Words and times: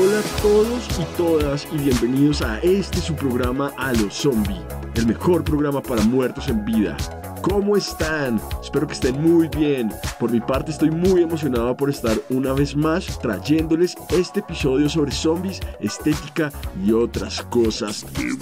Hola 0.00 0.20
a 0.20 0.42
todos 0.42 0.88
y 1.00 1.16
todas 1.16 1.66
y 1.72 1.78
bienvenidos 1.78 2.40
a 2.42 2.60
este 2.60 3.00
su 3.00 3.16
programa 3.16 3.72
A 3.76 3.92
los 3.94 4.14
Zombie, 4.14 4.60
el 4.94 5.08
mejor 5.08 5.42
programa 5.42 5.82
para 5.82 6.02
muertos 6.02 6.48
en 6.48 6.64
vida. 6.64 6.96
¿Cómo 7.42 7.76
están? 7.76 8.40
Espero 8.62 8.86
que 8.86 8.92
estén 8.92 9.20
muy 9.20 9.48
bien. 9.48 9.90
Por 10.20 10.30
mi 10.30 10.38
parte 10.38 10.70
estoy 10.70 10.92
muy 10.92 11.22
emocionado 11.22 11.76
por 11.76 11.90
estar 11.90 12.16
una 12.30 12.52
vez 12.52 12.76
más 12.76 13.18
trayéndoles 13.18 13.96
este 14.10 14.38
episodio 14.38 14.88
sobre 14.88 15.10
zombies, 15.10 15.58
estética 15.80 16.52
y 16.84 16.92
otras 16.92 17.42
cosas 17.42 18.06
de 18.12 18.36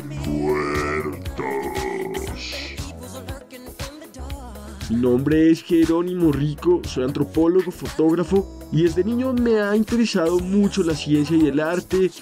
Mi 4.88 4.94
nombre 4.94 5.50
es 5.50 5.64
Jerónimo 5.64 6.30
Rico, 6.30 6.80
soy 6.84 7.02
antropólogo, 7.02 7.72
fotógrafo 7.72 8.68
y 8.70 8.84
desde 8.84 9.02
niño 9.02 9.32
me 9.32 9.58
ha 9.58 9.74
interesado 9.74 10.38
mucho 10.38 10.84
la 10.84 10.94
ciencia 10.94 11.36
y 11.36 11.48
el 11.48 11.58
arte. 11.58 12.12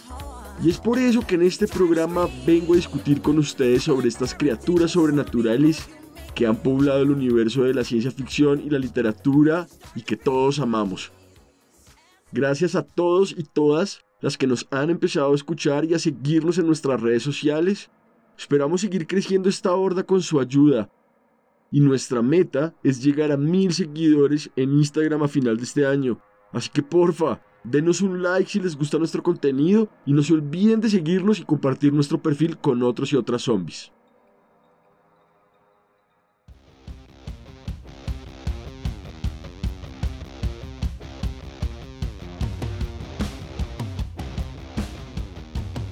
Y 0.62 0.70
es 0.70 0.78
por 0.78 0.98
eso 0.98 1.26
que 1.26 1.34
en 1.34 1.42
este 1.42 1.68
programa 1.68 2.26
vengo 2.46 2.72
a 2.72 2.76
discutir 2.76 3.20
con 3.20 3.38
ustedes 3.38 3.82
sobre 3.82 4.08
estas 4.08 4.34
criaturas 4.34 4.92
sobrenaturales 4.92 5.86
que 6.34 6.46
han 6.46 6.56
poblado 6.56 7.02
el 7.02 7.10
universo 7.10 7.64
de 7.64 7.74
la 7.74 7.84
ciencia 7.84 8.10
ficción 8.10 8.62
y 8.64 8.70
la 8.70 8.78
literatura 8.78 9.66
y 9.94 10.00
que 10.00 10.16
todos 10.16 10.58
amamos. 10.58 11.12
Gracias 12.32 12.76
a 12.76 12.82
todos 12.82 13.34
y 13.36 13.44
todas 13.44 14.06
las 14.22 14.38
que 14.38 14.46
nos 14.46 14.66
han 14.70 14.88
empezado 14.88 15.32
a 15.32 15.36
escuchar 15.36 15.84
y 15.84 15.92
a 15.92 15.98
seguirnos 15.98 16.56
en 16.56 16.66
nuestras 16.66 16.98
redes 17.02 17.24
sociales. 17.24 17.90
Esperamos 18.38 18.80
seguir 18.80 19.06
creciendo 19.06 19.50
esta 19.50 19.74
horda 19.74 20.02
con 20.02 20.22
su 20.22 20.40
ayuda 20.40 20.88
y 21.70 21.80
nuestra 21.80 22.22
meta 22.22 22.74
es 22.82 23.02
llegar 23.02 23.32
a 23.32 23.36
mil 23.36 23.72
seguidores 23.72 24.50
en 24.56 24.72
Instagram 24.72 25.22
a 25.22 25.28
final 25.28 25.56
de 25.56 25.64
este 25.64 25.86
año. 25.86 26.20
Así 26.52 26.70
que 26.70 26.82
porfa, 26.82 27.40
denos 27.64 28.00
un 28.00 28.22
like 28.22 28.50
si 28.50 28.60
les 28.60 28.76
gusta 28.76 28.98
nuestro 28.98 29.22
contenido 29.22 29.88
y 30.06 30.12
no 30.12 30.22
se 30.22 30.34
olviden 30.34 30.80
de 30.80 30.90
seguirnos 30.90 31.40
y 31.40 31.44
compartir 31.44 31.92
nuestro 31.92 32.22
perfil 32.22 32.58
con 32.58 32.82
otros 32.82 33.12
y 33.12 33.16
otras 33.16 33.42
zombies. 33.42 33.90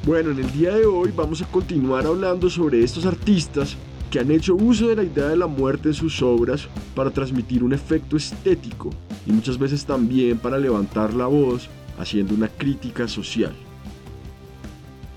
Bueno, 0.04 0.32
en 0.32 0.40
el 0.40 0.50
día 0.50 0.74
de 0.74 0.84
hoy 0.84 1.12
vamos 1.14 1.42
a 1.42 1.46
continuar 1.46 2.06
hablando 2.06 2.50
sobre 2.50 2.82
estos 2.82 3.06
artistas 3.06 3.76
que 4.12 4.20
han 4.20 4.30
hecho 4.30 4.54
uso 4.54 4.88
de 4.88 4.96
la 4.96 5.04
idea 5.04 5.28
de 5.28 5.38
la 5.38 5.46
muerte 5.46 5.88
en 5.88 5.94
sus 5.94 6.20
obras 6.20 6.68
para 6.94 7.10
transmitir 7.10 7.64
un 7.64 7.72
efecto 7.72 8.14
estético 8.14 8.90
y 9.26 9.32
muchas 9.32 9.58
veces 9.58 9.86
también 9.86 10.36
para 10.36 10.58
levantar 10.58 11.14
la 11.14 11.26
voz 11.26 11.70
haciendo 11.98 12.34
una 12.34 12.48
crítica 12.48 13.08
social. 13.08 13.54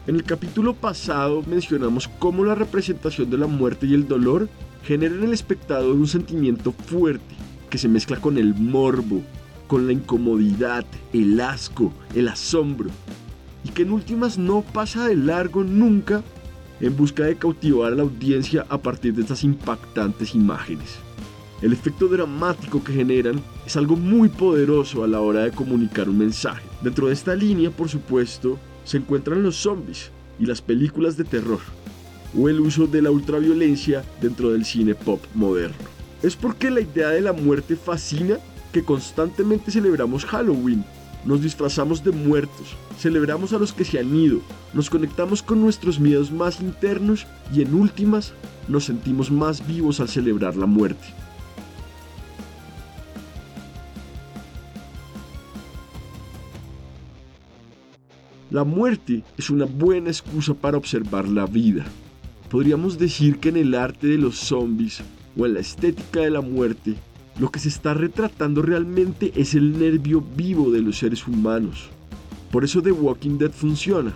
En 0.08 0.16
el 0.16 0.24
capítulo 0.24 0.74
pasado 0.74 1.44
mencionamos 1.46 2.08
cómo 2.20 2.46
la 2.46 2.56
representación 2.56 3.30
de 3.30 3.38
la 3.38 3.48
muerte 3.48 3.86
y 3.86 3.94
el 3.94 4.08
dolor 4.08 4.48
genera 4.86 5.14
en 5.14 5.26
el 5.26 5.34
espectador 5.34 5.94
un 5.94 6.08
sentimiento 6.08 6.72
fuerte 6.72 7.36
que 7.70 7.78
se 7.78 7.90
mezcla 7.90 8.16
con 8.22 8.38
el 8.38 8.56
morbo, 8.56 9.22
con 9.68 9.88
la 9.88 9.92
incomodidad, 9.92 10.86
el 11.12 11.42
asco, 11.42 11.92
el 12.14 12.30
asombro, 12.30 12.90
y 13.66 13.70
que 13.72 13.82
en 13.82 13.92
últimas 13.92 14.38
no 14.38 14.62
pasa 14.62 15.06
de 15.06 15.18
largo 15.18 15.66
nunca 15.66 16.24
en 16.82 16.96
busca 16.96 17.24
de 17.24 17.36
cautivar 17.36 17.94
a 17.94 17.96
la 17.96 18.04
audiencia 18.04 18.66
a 18.70 18.78
partir 18.78 19.14
de 19.14 19.22
estas 19.22 19.44
impactantes 19.44 20.36
imágenes. 20.36 20.98
El 21.62 21.74
efecto 21.74 22.08
dramático 22.08 22.84
que 22.84 22.94
generan 22.94 23.42
es 23.66 23.78
algo 23.78 23.96
muy 23.96 24.30
poderoso 24.30 25.04
a 25.04 25.08
la 25.08 25.22
hora 25.22 25.44
de 25.44 25.52
comunicar 25.52 26.10
un 26.10 26.18
mensaje. 26.18 26.64
Dentro 26.82 27.08
de 27.08 27.14
esta 27.14 27.34
línea, 27.34 27.72
por 27.72 27.90
supuesto, 27.90 28.60
se 28.84 28.98
encuentran 28.98 29.42
los 29.42 29.56
zombies 29.56 30.12
y 30.38 30.46
las 30.46 30.62
películas 30.62 31.16
de 31.18 31.24
terror, 31.24 31.62
o 32.38 32.50
el 32.50 32.60
uso 32.60 32.88
de 32.88 33.02
la 33.02 33.12
ultraviolencia 33.12 34.04
dentro 34.22 34.52
del 34.52 34.66
cine 34.66 34.96
pop 34.96 35.22
moderno. 35.34 35.76
Es 36.22 36.36
porque 36.36 36.70
la 36.70 36.82
idea 36.82 37.10
de 37.10 37.22
la 37.22 37.34
muerte 37.34 37.76
fascina 37.76 38.38
que 38.74 38.84
constantemente 38.84 39.72
celebramos 39.72 40.26
Halloween 40.26 40.84
nos 41.26 41.42
disfrazamos 41.42 42.04
de 42.04 42.12
muertos, 42.12 42.76
celebramos 43.00 43.52
a 43.54 43.58
los 43.58 43.74
que 43.74 43.84
se 43.84 44.00
han 44.00 44.16
ido, 44.16 44.42
nos 44.74 44.90
conectamos 44.90 45.42
con 45.42 45.62
nuestros 45.62 46.00
miedos 46.00 46.32
más 46.32 46.62
internos 46.62 47.26
y 47.54 47.62
en 47.62 47.74
últimas 47.74 48.34
nos 48.68 48.86
sentimos 48.86 49.32
más 49.32 49.66
vivos 49.68 50.00
al 50.00 50.08
celebrar 50.08 50.56
la 50.56 50.68
muerte. 50.68 51.06
La 58.52 58.64
muerte 58.64 59.24
es 59.38 59.50
una 59.50 59.66
buena 59.66 60.10
excusa 60.10 60.54
para 60.54 60.78
observar 60.78 61.28
la 61.28 61.46
vida. 61.46 61.84
Podríamos 62.50 62.98
decir 62.98 63.40
que 63.40 63.50
en 63.50 63.58
el 63.58 63.76
arte 63.76 64.08
de 64.08 64.18
los 64.18 64.38
zombies 64.38 65.02
o 65.38 65.46
en 65.46 65.56
la 65.56 65.60
estética 65.60 66.22
de 66.22 66.30
la 66.30 66.42
muerte 66.42 66.96
lo 67.40 67.52
que 67.52 67.60
se 67.60 67.70
está 67.70 67.94
retratando 67.94 68.62
realmente 68.62 69.32
es 69.36 69.56
el 69.56 69.78
nervio 69.78 70.24
vivo 70.36 70.72
de 70.72 70.82
los 70.82 70.98
seres 71.00 71.28
humanos. 71.28 71.90
Por 72.52 72.64
eso 72.64 72.82
The 72.82 72.92
Walking 72.92 73.38
Dead 73.38 73.52
funciona. 73.52 74.14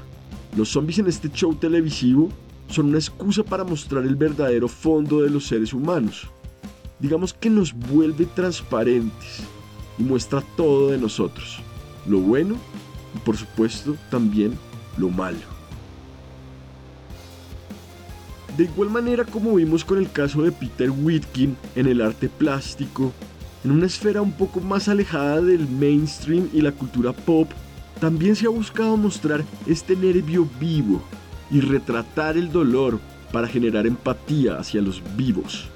Los 0.55 0.69
zombies 0.69 0.99
en 0.99 1.07
este 1.07 1.29
show 1.29 1.53
televisivo 1.53 2.29
son 2.69 2.87
una 2.87 2.97
excusa 2.97 3.43
para 3.43 3.63
mostrar 3.63 4.05
el 4.05 4.15
verdadero 4.15 4.67
fondo 4.67 5.21
de 5.21 5.29
los 5.29 5.45
seres 5.47 5.73
humanos. 5.73 6.27
Digamos 6.99 7.33
que 7.33 7.49
nos 7.49 7.73
vuelve 7.73 8.25
transparentes 8.25 9.41
y 9.97 10.03
muestra 10.03 10.41
todo 10.55 10.89
de 10.89 10.97
nosotros, 10.97 11.59
lo 12.07 12.19
bueno 12.19 12.55
y 13.15 13.19
por 13.19 13.37
supuesto 13.37 13.95
también 14.09 14.53
lo 14.97 15.09
malo. 15.09 15.58
De 18.59 18.65
igual 18.65 18.89
manera 18.89 19.23
como 19.23 19.55
vimos 19.55 19.85
con 19.85 19.99
el 19.99 20.11
caso 20.11 20.41
de 20.41 20.51
Peter 20.51 20.91
Whitkin 20.91 21.55
en 21.77 21.87
el 21.87 22.01
arte 22.01 22.27
plástico, 22.27 23.13
en 23.63 23.71
una 23.71 23.85
esfera 23.85 24.21
un 24.21 24.33
poco 24.33 24.59
más 24.59 24.89
alejada 24.89 25.39
del 25.39 25.65
mainstream 25.65 26.49
y 26.51 26.59
la 26.59 26.73
cultura 26.73 27.13
pop, 27.13 27.49
también 28.01 28.35
se 28.35 28.47
ha 28.47 28.49
buscado 28.49 28.97
mostrar 28.97 29.45
este 29.65 29.95
nervio 29.95 30.45
vivo 30.59 31.01
y 31.49 31.61
retratar 31.61 32.35
el 32.35 32.51
dolor 32.51 32.99
para 33.31 33.47
generar 33.47 33.87
empatía 33.87 34.57
hacia 34.57 34.81
los 34.81 35.01
vivos. 35.15 35.69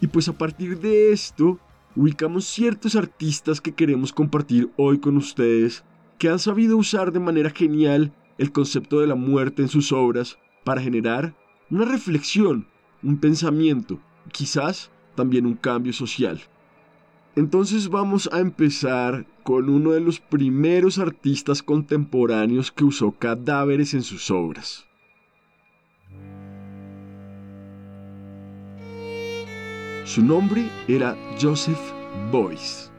Y 0.00 0.06
pues 0.06 0.28
a 0.28 0.32
partir 0.32 0.78
de 0.78 1.10
esto, 1.10 1.58
ubicamos 1.96 2.44
ciertos 2.44 2.94
artistas 2.94 3.60
que 3.60 3.74
queremos 3.74 4.12
compartir 4.12 4.70
hoy 4.76 5.00
con 5.00 5.16
ustedes, 5.16 5.82
que 6.18 6.28
han 6.28 6.38
sabido 6.38 6.76
usar 6.76 7.10
de 7.10 7.18
manera 7.18 7.50
genial 7.50 8.12
el 8.40 8.52
concepto 8.52 9.00
de 9.00 9.06
la 9.06 9.16
muerte 9.16 9.60
en 9.60 9.68
sus 9.68 9.92
obras 9.92 10.38
para 10.64 10.80
generar 10.80 11.34
una 11.68 11.84
reflexión, 11.84 12.66
un 13.02 13.18
pensamiento, 13.18 14.00
quizás 14.32 14.90
también 15.14 15.44
un 15.44 15.54
cambio 15.54 15.92
social. 15.92 16.40
Entonces 17.36 17.90
vamos 17.90 18.30
a 18.32 18.40
empezar 18.40 19.26
con 19.42 19.68
uno 19.68 19.92
de 19.92 20.00
los 20.00 20.20
primeros 20.20 20.98
artistas 20.98 21.62
contemporáneos 21.62 22.72
que 22.72 22.84
usó 22.84 23.12
cadáveres 23.12 23.92
en 23.92 24.02
sus 24.02 24.30
obras. 24.30 24.86
Su 30.06 30.24
nombre 30.24 30.66
era 30.88 31.14
Joseph 31.38 31.78
Beuys, 32.32 32.90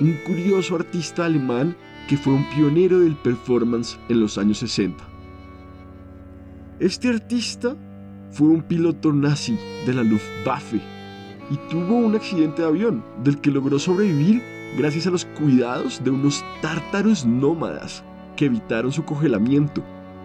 un 0.00 0.12
curioso 0.26 0.76
artista 0.76 1.24
alemán 1.24 1.74
que 2.10 2.16
fue 2.16 2.32
un 2.32 2.42
pionero 2.50 2.98
del 2.98 3.14
performance 3.14 3.96
en 4.08 4.18
los 4.18 4.36
años 4.36 4.58
60. 4.58 5.04
Este 6.80 7.08
artista 7.08 7.76
fue 8.32 8.48
un 8.48 8.62
piloto 8.62 9.12
nazi 9.12 9.56
de 9.86 9.94
la 9.94 10.02
Luftwaffe 10.02 10.80
y 11.52 11.56
tuvo 11.70 11.98
un 11.98 12.16
accidente 12.16 12.62
de 12.62 12.68
avión 12.68 13.04
del 13.22 13.40
que 13.40 13.52
logró 13.52 13.78
sobrevivir 13.78 14.42
gracias 14.76 15.06
a 15.06 15.10
los 15.10 15.24
cuidados 15.24 16.02
de 16.02 16.10
unos 16.10 16.44
tártaros 16.60 17.24
nómadas 17.24 18.02
que 18.34 18.46
evitaron 18.46 18.90
su 18.90 19.04
congelamiento, 19.04 19.80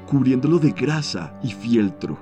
cubriéndolo 0.08 0.58
de 0.58 0.72
grasa 0.72 1.40
y 1.44 1.52
fieltro. 1.52 2.18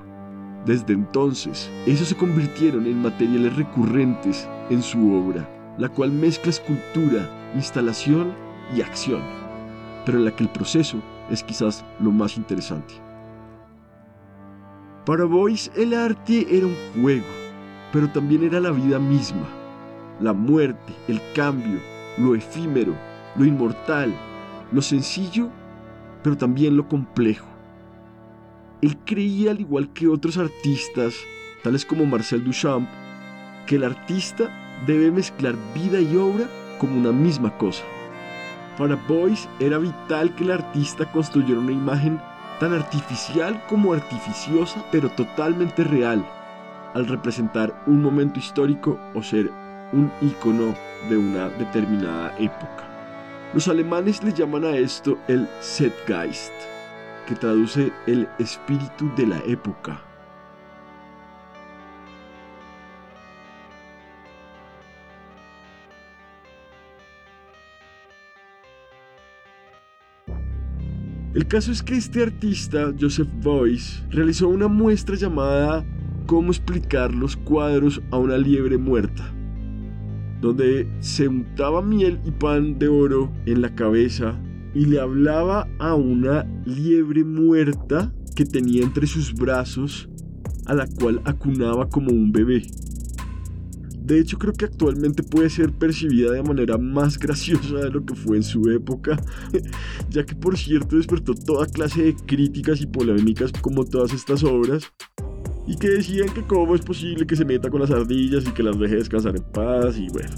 Desde 0.65 0.91
entonces, 0.91 1.71
esos 1.85 2.09
se 2.09 2.17
convirtieron 2.17 2.85
en 2.85 3.01
materiales 3.01 3.55
recurrentes 3.55 4.45
en 4.69 4.81
su 4.81 5.13
obra, 5.13 5.47
la 5.77 5.87
cual 5.87 6.11
mezcla 6.11 6.49
escultura, 6.49 7.29
instalación 7.55 8.33
y 8.75 8.81
acción, 8.81 9.21
pero 10.05 10.17
en 10.17 10.25
la 10.25 10.35
que 10.35 10.43
el 10.43 10.49
proceso 10.49 10.97
es 11.29 11.43
quizás 11.43 11.83
lo 11.99 12.11
más 12.11 12.37
interesante. 12.37 12.93
Para 15.05 15.25
Boyce 15.25 15.69
el 15.75 15.93
arte 15.93 16.47
era 16.49 16.65
un 16.65 16.75
juego, 17.01 17.25
pero 17.91 18.09
también 18.09 18.43
era 18.43 18.59
la 18.59 18.71
vida 18.71 18.99
misma, 18.99 19.47
la 20.19 20.33
muerte, 20.33 20.93
el 21.07 21.21
cambio, 21.35 21.79
lo 22.17 22.35
efímero, 22.35 22.95
lo 23.35 23.45
inmortal, 23.45 24.13
lo 24.71 24.81
sencillo, 24.81 25.49
pero 26.23 26.37
también 26.37 26.77
lo 26.77 26.87
complejo. 26.87 27.47
Él 28.81 28.97
creía, 29.05 29.51
al 29.51 29.59
igual 29.59 29.91
que 29.93 30.07
otros 30.07 30.37
artistas, 30.37 31.15
tales 31.63 31.85
como 31.85 32.05
Marcel 32.05 32.43
Duchamp, 32.43 32.87
que 33.65 33.75
el 33.75 33.83
artista 33.83 34.49
debe 34.85 35.11
mezclar 35.11 35.55
vida 35.73 35.99
y 36.01 36.15
obra 36.15 36.49
como 36.79 36.97
una 36.97 37.11
misma 37.11 37.57
cosa. 37.57 37.83
Para 38.77 38.95
Boyce 39.07 39.47
era 39.59 39.77
vital 39.77 40.33
que 40.35 40.43
el 40.43 40.51
artista 40.51 41.05
construyera 41.11 41.59
una 41.59 41.71
imagen 41.71 42.19
tan 42.59 42.73
artificial 42.73 43.61
como 43.67 43.93
artificiosa, 43.93 44.83
pero 44.91 45.09
totalmente 45.09 45.83
real, 45.83 46.25
al 46.93 47.07
representar 47.07 47.83
un 47.85 48.01
momento 48.01 48.39
histórico 48.39 48.99
o 49.13 49.21
ser 49.21 49.51
un 49.91 50.11
icono 50.21 50.73
de 51.09 51.17
una 51.17 51.49
determinada 51.49 52.35
época. 52.39 52.89
Los 53.53 53.67
alemanes 53.67 54.23
le 54.23 54.33
llaman 54.33 54.65
a 54.65 54.75
esto 54.75 55.19
el 55.27 55.47
Zeitgeist, 55.61 56.53
que 57.27 57.35
traduce 57.35 57.91
el 58.07 58.27
espíritu 58.39 59.13
de 59.15 59.27
la 59.27 59.37
época. 59.45 60.01
El 71.33 71.47
caso 71.47 71.71
es 71.71 71.81
que 71.81 71.95
este 71.95 72.21
artista, 72.21 72.93
Joseph 72.99 73.29
Beuys, 73.43 74.03
realizó 74.11 74.49
una 74.49 74.67
muestra 74.67 75.15
llamada 75.15 75.83
Cómo 76.27 76.51
explicar 76.51 77.11
los 77.11 77.35
cuadros 77.35 78.01
a 78.11 78.19
una 78.19 78.37
liebre 78.37 78.77
muerta, 78.77 79.33
donde 80.41 80.87
se 80.99 81.27
untaba 81.27 81.81
miel 81.81 82.19
y 82.23 82.31
pan 82.31 82.77
de 82.77 82.87
oro 82.87 83.31
en 83.47 83.61
la 83.61 83.73
cabeza 83.73 84.39
y 84.75 84.85
le 84.85 84.99
hablaba 84.99 85.67
a 85.79 85.95
una 85.95 86.45
liebre 86.65 87.23
muerta 87.23 88.13
que 88.35 88.45
tenía 88.45 88.83
entre 88.83 89.07
sus 89.07 89.33
brazos, 89.33 90.07
a 90.67 90.75
la 90.75 90.87
cual 90.87 91.19
acunaba 91.25 91.89
como 91.89 92.11
un 92.11 92.31
bebé. 92.31 92.61
De 94.03 94.19
hecho, 94.19 94.37
creo 94.37 94.51
que 94.51 94.65
actualmente 94.65 95.23
puede 95.23 95.49
ser 95.49 95.71
percibida 95.71 96.31
de 96.33 96.43
manera 96.43 96.77
más 96.77 97.17
graciosa 97.17 97.77
de 97.77 97.89
lo 97.89 98.05
que 98.05 98.15
fue 98.15 98.35
en 98.35 98.43
su 98.43 98.69
época, 98.69 99.17
ya 100.09 100.25
que 100.25 100.35
por 100.35 100.57
cierto 100.57 100.97
despertó 100.97 101.33
toda 101.33 101.65
clase 101.67 102.03
de 102.03 102.15
críticas 102.15 102.81
y 102.81 102.85
polémicas 102.85 103.53
como 103.61 103.85
todas 103.85 104.11
estas 104.11 104.43
obras, 104.43 104.91
y 105.65 105.77
que 105.77 105.89
decían 105.89 106.27
que 106.33 106.43
cómo 106.43 106.75
es 106.75 106.81
posible 106.81 107.25
que 107.25 107.37
se 107.37 107.45
meta 107.45 107.69
con 107.69 107.79
las 107.79 107.91
ardillas 107.91 108.45
y 108.45 108.51
que 108.51 108.63
las 108.63 108.77
deje 108.77 108.95
descansar 108.95 109.37
en 109.37 109.43
paz 109.43 109.97
y 109.97 110.09
bueno. 110.09 110.35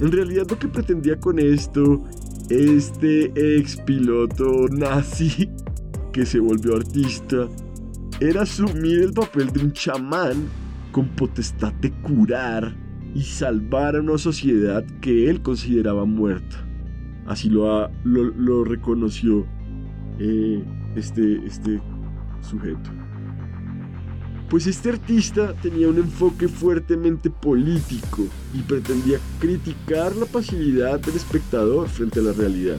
En 0.00 0.10
realidad 0.10 0.46
lo 0.50 0.58
que 0.58 0.66
pretendía 0.66 1.20
con 1.20 1.38
esto 1.38 2.02
este 2.48 3.30
ex 3.36 3.76
piloto 3.76 4.66
nazi 4.72 5.48
que 6.12 6.26
se 6.26 6.40
volvió 6.40 6.74
artista 6.74 7.46
era 8.18 8.42
asumir 8.42 9.02
el 9.02 9.12
papel 9.12 9.52
de 9.52 9.60
un 9.60 9.72
chamán 9.72 10.48
con 10.92 11.08
potestad 11.08 11.72
de 11.74 11.90
curar 11.90 12.76
y 13.14 13.22
salvar 13.22 13.96
a 13.96 14.00
una 14.00 14.18
sociedad 14.18 14.84
que 15.00 15.28
él 15.28 15.42
consideraba 15.42 16.04
muerta. 16.04 16.66
Así 17.26 17.48
lo, 17.48 17.90
lo, 18.04 18.64
reconoció 18.64 19.46
eh, 20.18 20.64
este, 20.96 21.44
este 21.46 21.80
sujeto. 22.40 22.90
Pues 24.48 24.66
este 24.66 24.90
artista 24.90 25.54
tenía 25.62 25.88
un 25.88 25.98
enfoque 25.98 26.48
fuertemente 26.48 27.30
político 27.30 28.26
y 28.52 28.62
pretendía 28.62 29.18
criticar 29.38 30.16
la 30.16 30.26
pasividad 30.26 30.98
del 30.98 31.14
espectador 31.14 31.88
frente 31.88 32.18
a 32.18 32.24
la 32.24 32.32
realidad. 32.32 32.78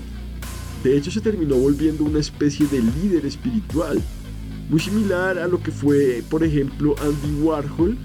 De 0.83 0.97
hecho, 0.97 1.11
se 1.11 1.21
terminó 1.21 1.55
volviendo 1.55 2.03
una 2.03 2.19
especie 2.19 2.67
de 2.67 2.81
líder 2.81 3.25
espiritual 3.25 4.01
muy 4.71 4.79
similar 4.79 5.37
a 5.37 5.47
lo 5.49 5.61
que 5.61 5.69
fue, 5.69 6.23
por 6.29 6.45
ejemplo, 6.45 6.95
Andy 7.01 7.41
Warhol 7.41 7.97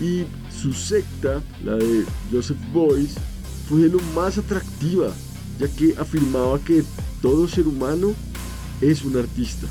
y 0.00 0.24
su 0.56 0.72
secta, 0.72 1.42
la 1.64 1.74
de 1.74 2.04
Joseph 2.30 2.56
Beuys, 2.72 3.14
fue 3.68 3.88
lo 3.88 3.98
más 4.14 4.38
atractiva, 4.38 5.12
ya 5.58 5.66
que 5.66 5.96
afirmaba 5.98 6.60
que 6.60 6.84
todo 7.20 7.48
ser 7.48 7.66
humano 7.66 8.14
es 8.80 9.02
un 9.02 9.16
artista 9.16 9.66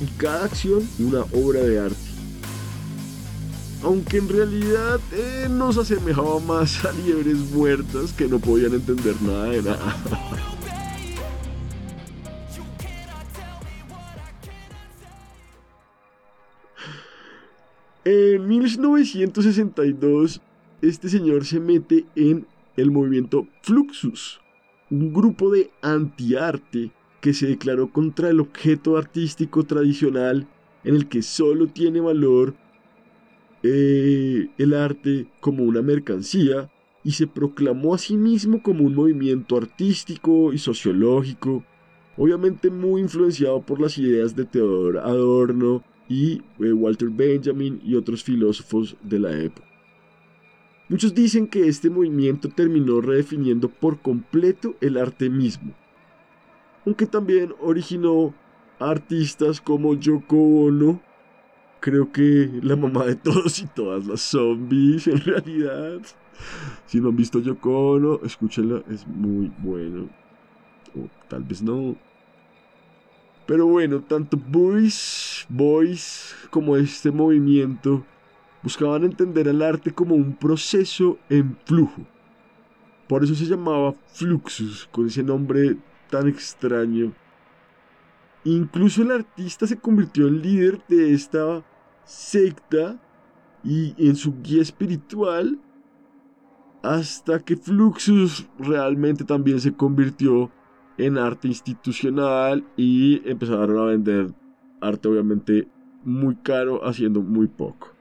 y 0.00 0.06
cada 0.18 0.46
acción 0.46 0.82
una 0.98 1.20
obra 1.32 1.60
de 1.60 1.78
arte. 1.78 1.96
Aunque 3.84 4.18
en 4.18 4.28
realidad 4.28 4.98
eh, 5.12 5.46
nos 5.48 5.78
asemejaba 5.78 6.40
más 6.40 6.84
a 6.84 6.90
liebres 6.92 7.36
muertas 7.52 8.12
que 8.12 8.26
no 8.26 8.40
podían 8.40 8.74
entender 8.74 9.14
nada 9.22 9.44
de 9.50 9.62
nada. 9.62 9.96
En 18.12 18.48
1962, 18.48 20.40
este 20.82 21.08
señor 21.08 21.44
se 21.44 21.60
mete 21.60 22.06
en 22.16 22.44
el 22.76 22.90
movimiento 22.90 23.46
Fluxus, 23.62 24.40
un 24.90 25.12
grupo 25.12 25.52
de 25.52 25.70
antiarte 25.80 26.90
que 27.20 27.32
se 27.32 27.46
declaró 27.46 27.92
contra 27.92 28.28
el 28.28 28.40
objeto 28.40 28.96
artístico 28.96 29.62
tradicional 29.62 30.48
en 30.82 30.96
el 30.96 31.08
que 31.08 31.22
solo 31.22 31.68
tiene 31.68 32.00
valor 32.00 32.56
eh, 33.62 34.48
el 34.58 34.74
arte 34.74 35.28
como 35.38 35.62
una 35.62 35.80
mercancía 35.80 36.68
y 37.04 37.12
se 37.12 37.28
proclamó 37.28 37.94
a 37.94 37.98
sí 37.98 38.16
mismo 38.16 38.60
como 38.60 38.82
un 38.86 38.96
movimiento 38.96 39.56
artístico 39.56 40.52
y 40.52 40.58
sociológico, 40.58 41.62
obviamente 42.16 42.70
muy 42.70 43.02
influenciado 43.02 43.62
por 43.62 43.80
las 43.80 43.96
ideas 43.98 44.34
de 44.34 44.46
Theodor 44.46 44.98
Adorno 44.98 45.84
y 46.10 46.42
eh, 46.58 46.72
Walter 46.72 47.08
Benjamin 47.08 47.80
y 47.84 47.94
otros 47.94 48.24
filósofos 48.24 48.96
de 49.00 49.20
la 49.20 49.30
época. 49.30 49.66
Muchos 50.88 51.14
dicen 51.14 51.46
que 51.46 51.68
este 51.68 51.88
movimiento 51.88 52.48
terminó 52.48 53.00
redefiniendo 53.00 53.68
por 53.68 54.00
completo 54.00 54.74
el 54.80 54.96
arte 54.96 55.30
mismo, 55.30 55.72
aunque 56.84 57.06
también 57.06 57.54
originó 57.60 58.34
artistas 58.80 59.60
como 59.60 59.94
Yoko 59.94 60.36
Ono, 60.36 61.00
creo 61.78 62.10
que 62.10 62.50
la 62.60 62.74
mamá 62.74 63.04
de 63.04 63.14
todos 63.14 63.60
y 63.60 63.66
todas 63.68 64.04
las 64.04 64.20
zombies 64.20 65.06
en 65.06 65.20
realidad. 65.20 66.00
Si 66.86 67.00
no 67.00 67.10
han 67.10 67.16
visto 67.16 67.38
Yoko 67.38 67.92
Ono, 67.92 68.20
escúchenla, 68.24 68.82
es 68.90 69.06
muy 69.06 69.52
bueno. 69.58 70.08
O 70.96 71.08
tal 71.28 71.44
vez 71.44 71.62
no. 71.62 71.94
Pero 73.46 73.66
bueno, 73.66 74.00
tanto 74.00 74.36
Boys, 74.36 75.29
Boys 75.50 76.36
como 76.50 76.76
este 76.76 77.10
movimiento 77.10 78.06
buscaban 78.62 79.02
entender 79.02 79.48
el 79.48 79.62
arte 79.62 79.90
como 79.90 80.14
un 80.14 80.36
proceso 80.36 81.18
en 81.28 81.58
flujo. 81.64 82.06
Por 83.08 83.24
eso 83.24 83.34
se 83.34 83.46
llamaba 83.46 83.92
Fluxus, 84.12 84.88
con 84.92 85.08
ese 85.08 85.24
nombre 85.24 85.76
tan 86.08 86.28
extraño. 86.28 87.12
Incluso 88.44 89.02
el 89.02 89.10
artista 89.10 89.66
se 89.66 89.76
convirtió 89.76 90.28
en 90.28 90.40
líder 90.40 90.80
de 90.86 91.12
esta 91.12 91.64
secta 92.04 93.00
y 93.64 93.94
en 93.98 94.14
su 94.14 94.40
guía 94.40 94.62
espiritual 94.62 95.58
hasta 96.82 97.40
que 97.40 97.56
Fluxus 97.56 98.48
realmente 98.58 99.24
también 99.24 99.60
se 99.60 99.74
convirtió 99.74 100.50
en 100.96 101.18
arte 101.18 101.48
institucional 101.48 102.64
y 102.76 103.20
empezaron 103.28 103.78
a 103.78 103.84
vender 103.86 104.39
arte 104.80 105.08
obviamente 105.08 105.68
muy 106.04 106.36
caro 106.36 106.86
haciendo 106.86 107.20
muy 107.20 107.46
poco. 107.46 107.92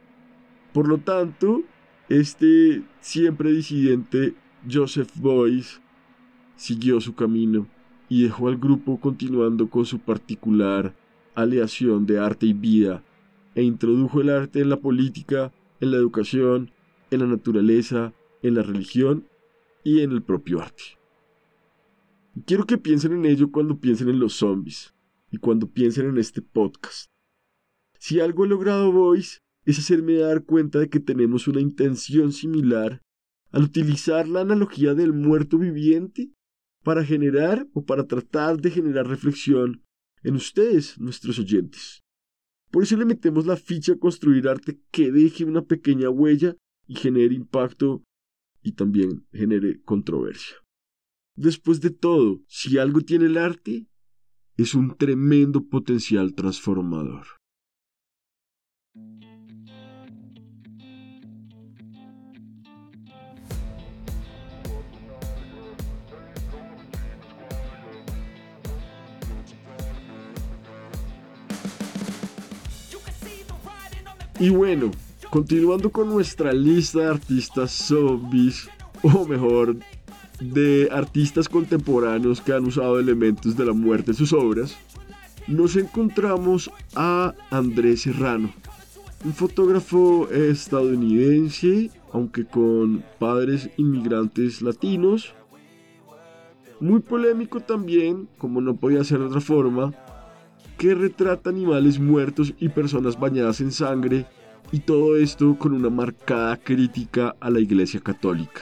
Por 0.73 0.87
lo 0.87 0.99
tanto, 0.99 1.63
este 2.07 2.83
siempre 3.01 3.51
disidente 3.51 4.33
Joseph 4.69 5.09
Boyce 5.15 5.79
siguió 6.55 6.99
su 7.01 7.15
camino 7.15 7.67
y 8.09 8.23
dejó 8.23 8.47
al 8.47 8.57
grupo 8.57 8.99
continuando 8.99 9.69
con 9.69 9.85
su 9.85 9.99
particular 9.99 10.95
aleación 11.35 12.05
de 12.05 12.19
arte 12.19 12.45
y 12.47 12.53
vida 12.53 13.03
e 13.55 13.63
introdujo 13.63 14.21
el 14.21 14.29
arte 14.29 14.61
en 14.61 14.69
la 14.69 14.77
política, 14.77 15.51
en 15.79 15.91
la 15.91 15.97
educación, 15.97 16.71
en 17.11 17.19
la 17.19 17.27
naturaleza, 17.27 18.13
en 18.41 18.55
la 18.55 18.63
religión 18.63 19.25
y 19.83 20.01
en 20.01 20.11
el 20.11 20.21
propio 20.21 20.61
arte. 20.61 20.83
quiero 22.45 22.65
que 22.65 22.77
piensen 22.77 23.13
en 23.13 23.25
ello 23.25 23.51
cuando 23.51 23.77
piensen 23.77 24.09
en 24.09 24.19
los 24.19 24.33
zombies 24.33 24.93
y 25.31 25.37
cuando 25.37 25.71
piensen 25.71 26.07
en 26.09 26.17
este 26.17 26.41
podcast. 26.41 27.07
Si 27.99 28.19
algo 28.19 28.43
ha 28.43 28.47
logrado 28.47 28.91
Voice 28.91 29.39
es 29.65 29.79
hacerme 29.79 30.15
dar 30.15 30.45
cuenta 30.45 30.79
de 30.79 30.89
que 30.89 30.99
tenemos 30.99 31.47
una 31.47 31.61
intención 31.61 32.31
similar 32.31 33.01
al 33.51 33.63
utilizar 33.63 34.27
la 34.27 34.41
analogía 34.41 34.93
del 34.93 35.13
muerto 35.13 35.57
viviente 35.57 36.31
para 36.83 37.03
generar 37.03 37.67
o 37.73 37.85
para 37.85 38.07
tratar 38.07 38.61
de 38.61 38.71
generar 38.71 39.07
reflexión 39.07 39.83
en 40.23 40.35
ustedes, 40.35 40.99
nuestros 40.99 41.39
oyentes. 41.39 42.01
Por 42.71 42.83
eso 42.83 42.95
le 42.97 43.05
metemos 43.05 43.45
la 43.45 43.57
ficha 43.57 43.93
a 43.93 43.99
construir 43.99 44.47
arte 44.47 44.79
que 44.91 45.11
deje 45.11 45.45
una 45.45 45.63
pequeña 45.63 46.09
huella 46.09 46.55
y 46.87 46.95
genere 46.95 47.35
impacto 47.35 48.03
y 48.61 48.73
también 48.73 49.25
genere 49.31 49.81
controversia. 49.83 50.55
Después 51.35 51.81
de 51.81 51.89
todo, 51.89 52.41
si 52.47 52.77
algo 52.77 53.01
tiene 53.01 53.25
el 53.25 53.37
arte, 53.37 53.87
es 54.61 54.75
un 54.75 54.95
tremendo 54.95 55.63
potencial 55.63 56.33
transformador. 56.33 57.25
Y 74.41 74.49
bueno, 74.49 74.91
continuando 75.29 75.91
con 75.91 76.07
nuestra 76.07 76.53
lista 76.53 76.99
de 76.99 77.07
artistas 77.07 77.71
zombies, 77.71 78.69
o 79.03 79.25
mejor, 79.25 79.77
de 80.39 80.89
artistas 80.91 81.49
contemporáneos 81.49 82.41
que 82.41 82.53
han 82.53 82.65
usado 82.65 82.99
elementos 82.99 83.57
de 83.57 83.65
la 83.65 83.73
muerte 83.73 84.11
en 84.11 84.17
sus 84.17 84.33
obras, 84.33 84.77
nos 85.47 85.75
encontramos 85.75 86.69
a 86.95 87.33
Andrés 87.49 88.03
Serrano, 88.03 88.53
un 89.25 89.33
fotógrafo 89.33 90.29
estadounidense, 90.29 91.91
aunque 92.13 92.45
con 92.45 93.03
padres 93.17 93.69
inmigrantes 93.77 94.61
latinos, 94.61 95.33
muy 96.79 97.01
polémico 97.01 97.59
también, 97.59 98.29
como 98.37 98.61
no 98.61 98.75
podía 98.75 99.03
ser 99.03 99.19
de 99.19 99.25
otra 99.25 99.41
forma, 99.41 99.93
que 100.77 100.95
retrata 100.95 101.49
animales 101.49 101.99
muertos 101.99 102.53
y 102.59 102.69
personas 102.69 103.19
bañadas 103.19 103.59
en 103.59 103.71
sangre, 103.71 104.25
y 104.71 104.79
todo 104.79 105.17
esto 105.17 105.57
con 105.57 105.73
una 105.73 105.89
marcada 105.89 106.55
crítica 106.57 107.35
a 107.39 107.49
la 107.49 107.59
Iglesia 107.59 107.99
Católica. 107.99 108.61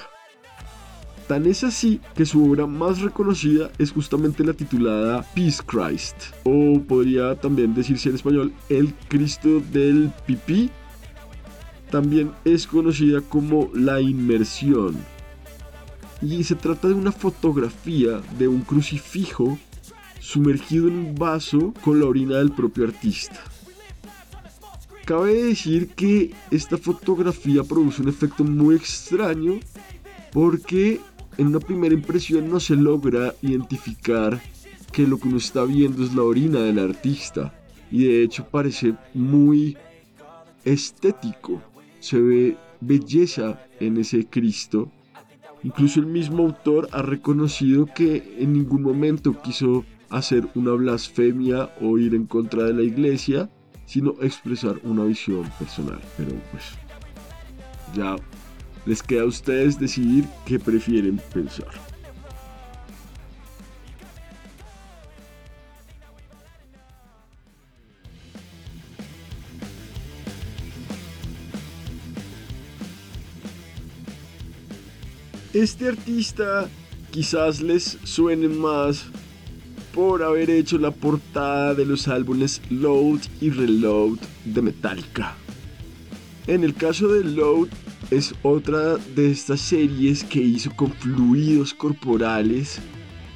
Tan 1.27 1.45
es 1.45 1.65
así 1.65 1.99
que 2.15 2.25
su 2.25 2.49
obra 2.49 2.65
más 2.67 3.01
reconocida 3.01 3.69
es 3.77 3.91
justamente 3.91 4.45
la 4.45 4.53
titulada 4.53 5.25
Peace 5.35 5.61
Christ, 5.65 6.15
o 6.45 6.79
podría 6.81 7.35
también 7.35 7.75
decirse 7.75 8.07
en 8.07 8.15
español 8.15 8.53
El 8.69 8.93
Cristo 9.09 9.61
del 9.73 10.09
Pipí. 10.25 10.69
También 11.91 12.31
es 12.45 12.65
conocida 12.65 13.19
como 13.19 13.69
La 13.73 13.99
Inmersión. 13.99 14.95
Y 16.21 16.45
se 16.45 16.55
trata 16.55 16.87
de 16.87 16.93
una 16.93 17.11
fotografía 17.11 18.21
de 18.39 18.47
un 18.47 18.61
crucifijo 18.61 19.59
sumergido 20.21 20.87
en 20.87 20.93
un 20.93 21.15
vaso 21.15 21.73
con 21.83 21.99
la 21.99 22.05
orina 22.05 22.37
del 22.37 22.51
propio 22.51 22.85
artista. 22.85 23.43
Cabe 25.05 25.43
decir 25.43 25.89
que 25.89 26.33
esta 26.51 26.77
fotografía 26.77 27.63
produce 27.63 28.01
un 28.01 28.09
efecto 28.09 28.43
muy 28.45 28.75
extraño 28.75 29.59
porque 30.31 30.99
en 31.37 31.47
una 31.47 31.59
primera 31.59 31.93
impresión 31.93 32.49
no 32.49 32.59
se 32.59 32.75
logra 32.75 33.33
identificar 33.41 34.41
que 34.91 35.05
lo 35.05 35.17
que 35.17 35.27
uno 35.27 35.37
está 35.37 35.63
viendo 35.63 36.03
es 36.03 36.13
la 36.15 36.23
orina 36.23 36.59
del 36.59 36.79
artista 36.79 37.53
y 37.91 38.05
de 38.05 38.23
hecho 38.23 38.45
parece 38.49 38.95
muy 39.13 39.77
estético. 40.65 41.61
Se 41.99 42.19
ve 42.19 42.57
belleza 42.81 43.61
en 43.79 43.97
ese 43.97 44.25
Cristo. 44.25 44.91
Incluso 45.63 45.99
el 45.99 46.07
mismo 46.07 46.43
autor 46.43 46.89
ha 46.91 47.01
reconocido 47.01 47.85
que 47.85 48.35
en 48.39 48.53
ningún 48.53 48.83
momento 48.83 49.39
quiso 49.41 49.85
hacer 50.09 50.47
una 50.55 50.71
blasfemia 50.71 51.69
o 51.81 51.97
ir 51.97 52.15
en 52.15 52.25
contra 52.25 52.63
de 52.63 52.73
la 52.73 52.83
iglesia, 52.83 53.49
sino 53.85 54.11
expresar 54.21 54.79
una 54.83 55.03
visión 55.03 55.43
personal. 55.59 55.99
Pero 56.15 56.31
pues 56.51 56.63
ya 57.95 58.15
les 58.87 59.03
queda 59.03 59.23
a 59.23 59.25
ustedes 59.25 59.77
decidir 59.77 60.25
qué 60.45 60.57
prefieren 60.57 61.19
pensar. 61.33 61.67
Este 75.53 75.89
artista 75.89 76.69
quizás 77.11 77.61
les 77.61 77.97
suene 78.03 78.47
más 78.47 79.05
por 79.93 80.23
haber 80.23 80.49
hecho 80.49 80.77
la 80.77 80.91
portada 80.91 81.73
de 81.73 81.85
los 81.85 82.07
álbumes 82.07 82.61
Load 82.69 83.19
y 83.41 83.49
Reload 83.49 84.19
de 84.45 84.61
Metallica. 84.61 85.35
En 86.45 86.63
el 86.63 86.75
caso 86.75 87.07
de 87.07 87.23
Load 87.23 87.69
es 88.11 88.33
otra 88.41 88.97
de 89.15 89.31
estas 89.31 89.59
series 89.59 90.23
que 90.23 90.39
hizo 90.39 90.73
con 90.75 90.91
fluidos 90.93 91.73
corporales 91.73 92.79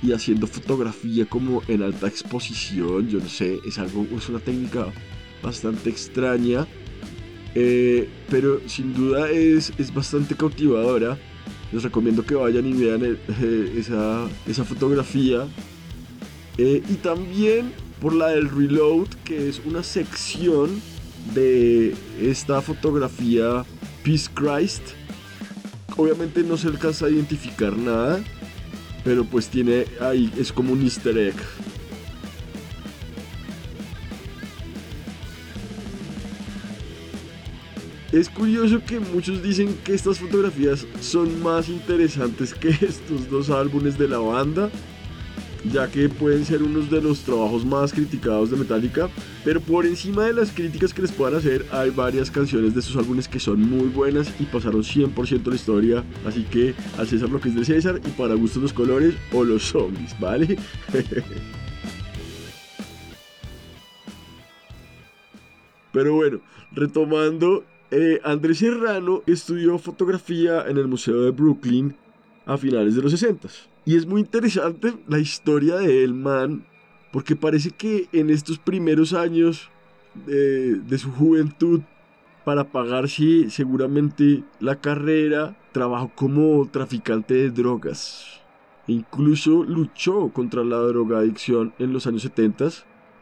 y 0.01 0.13
haciendo 0.13 0.47
fotografía 0.47 1.25
como 1.25 1.61
en 1.67 1.83
alta 1.83 2.07
exposición, 2.07 3.07
yo 3.07 3.19
no 3.19 3.29
sé, 3.29 3.59
es 3.67 3.77
algo, 3.77 4.07
es 4.17 4.29
una 4.29 4.39
técnica 4.39 4.87
bastante 5.43 5.89
extraña, 5.89 6.67
eh, 7.53 8.09
pero 8.29 8.61
sin 8.67 8.93
duda 8.93 9.29
es, 9.29 9.73
es 9.77 9.93
bastante 9.93 10.35
cautivadora. 10.35 11.17
Les 11.71 11.83
recomiendo 11.83 12.25
que 12.25 12.35
vayan 12.35 12.65
y 12.65 12.73
vean 12.73 13.03
esa, 13.77 14.27
esa 14.45 14.63
fotografía 14.63 15.47
eh, 16.57 16.81
y 16.89 16.93
también 16.95 17.71
por 18.01 18.13
la 18.13 18.29
del 18.29 18.49
Reload, 18.49 19.07
que 19.23 19.49
es 19.49 19.61
una 19.65 19.83
sección 19.83 20.81
de 21.33 21.95
esta 22.19 22.61
fotografía 22.61 23.65
Peace 24.03 24.29
Christ. 24.33 24.81
Obviamente 25.97 26.43
no 26.43 26.57
se 26.57 26.67
alcanza 26.67 27.05
a 27.05 27.09
identificar 27.09 27.77
nada, 27.77 28.23
pero 29.03 29.23
pues 29.23 29.47
tiene 29.47 29.85
ahí, 29.99 30.31
es 30.37 30.51
como 30.51 30.73
un 30.73 30.81
easter 30.83 31.17
egg. 31.17 31.35
Es 38.11 38.27
curioso 38.27 38.83
que 38.85 38.99
muchos 38.99 39.41
dicen 39.41 39.77
que 39.85 39.93
estas 39.93 40.19
fotografías 40.19 40.85
son 40.99 41.41
más 41.41 41.69
interesantes 41.69 42.53
que 42.53 42.69
estos 42.81 43.29
dos 43.29 43.49
álbumes 43.49 43.97
de 43.97 44.09
la 44.09 44.17
banda 44.17 44.69
ya 45.65 45.89
que 45.89 46.09
pueden 46.09 46.45
ser 46.45 46.63
unos 46.63 46.89
de 46.89 47.01
los 47.01 47.19
trabajos 47.21 47.65
más 47.65 47.93
criticados 47.93 48.49
de 48.49 48.57
Metallica, 48.57 49.09
pero 49.43 49.61
por 49.61 49.85
encima 49.85 50.25
de 50.25 50.33
las 50.33 50.51
críticas 50.51 50.93
que 50.93 51.01
les 51.01 51.11
puedan 51.11 51.35
hacer, 51.35 51.65
hay 51.71 51.89
varias 51.89 52.31
canciones 52.31 52.73
de 52.73 52.79
estos 52.79 52.95
álbumes 52.95 53.27
que 53.27 53.39
son 53.39 53.61
muy 53.61 53.89
buenas 53.89 54.33
y 54.39 54.45
pasaron 54.45 54.81
100% 54.83 55.47
la 55.47 55.55
historia, 55.55 56.03
así 56.25 56.43
que 56.43 56.73
al 56.97 57.07
César 57.07 57.29
lo 57.29 57.39
que 57.39 57.49
es 57.49 57.55
de 57.55 57.65
César 57.65 58.01
y 58.05 58.09
para 58.11 58.33
gustos 58.35 58.61
los 58.63 58.73
colores 58.73 59.15
o 59.31 59.43
los 59.43 59.63
zombies, 59.63 60.19
¿vale? 60.19 60.57
pero 65.91 66.15
bueno, 66.15 66.39
retomando, 66.71 67.65
eh, 67.91 68.21
Andrés 68.23 68.59
Serrano 68.59 69.21
estudió 69.27 69.77
fotografía 69.77 70.65
en 70.67 70.77
el 70.77 70.87
Museo 70.87 71.21
de 71.21 71.31
Brooklyn 71.31 71.95
a 72.45 72.57
finales 72.57 72.95
de 72.95 73.01
los 73.01 73.11
60 73.11 73.70
y 73.85 73.95
es 73.95 74.05
muy 74.05 74.21
interesante 74.21 74.93
la 75.07 75.19
historia 75.19 75.75
de 75.75 76.03
el 76.03 76.13
man, 76.13 76.65
porque 77.11 77.35
parece 77.35 77.71
que 77.71 78.07
en 78.11 78.29
estos 78.29 78.59
primeros 78.59 79.13
años 79.13 79.69
de, 80.25 80.97
su 80.97 81.11
juventud, 81.11 81.81
para 82.45 82.65
pagarse 82.65 83.49
seguramente 83.49 84.43
la 84.59 84.75
carrera, 84.75 85.57
trabajó 85.71 86.11
como 86.13 86.67
traficante 86.69 87.33
de 87.33 87.49
drogas. 87.49 88.41
E 88.87 88.93
incluso 88.93 89.63
luchó 89.63 90.29
contra 90.29 90.63
la 90.63 90.77
drogadicción 90.77 91.73
en 91.79 91.93
los 91.93 92.05
años 92.05 92.21
70, 92.21 92.69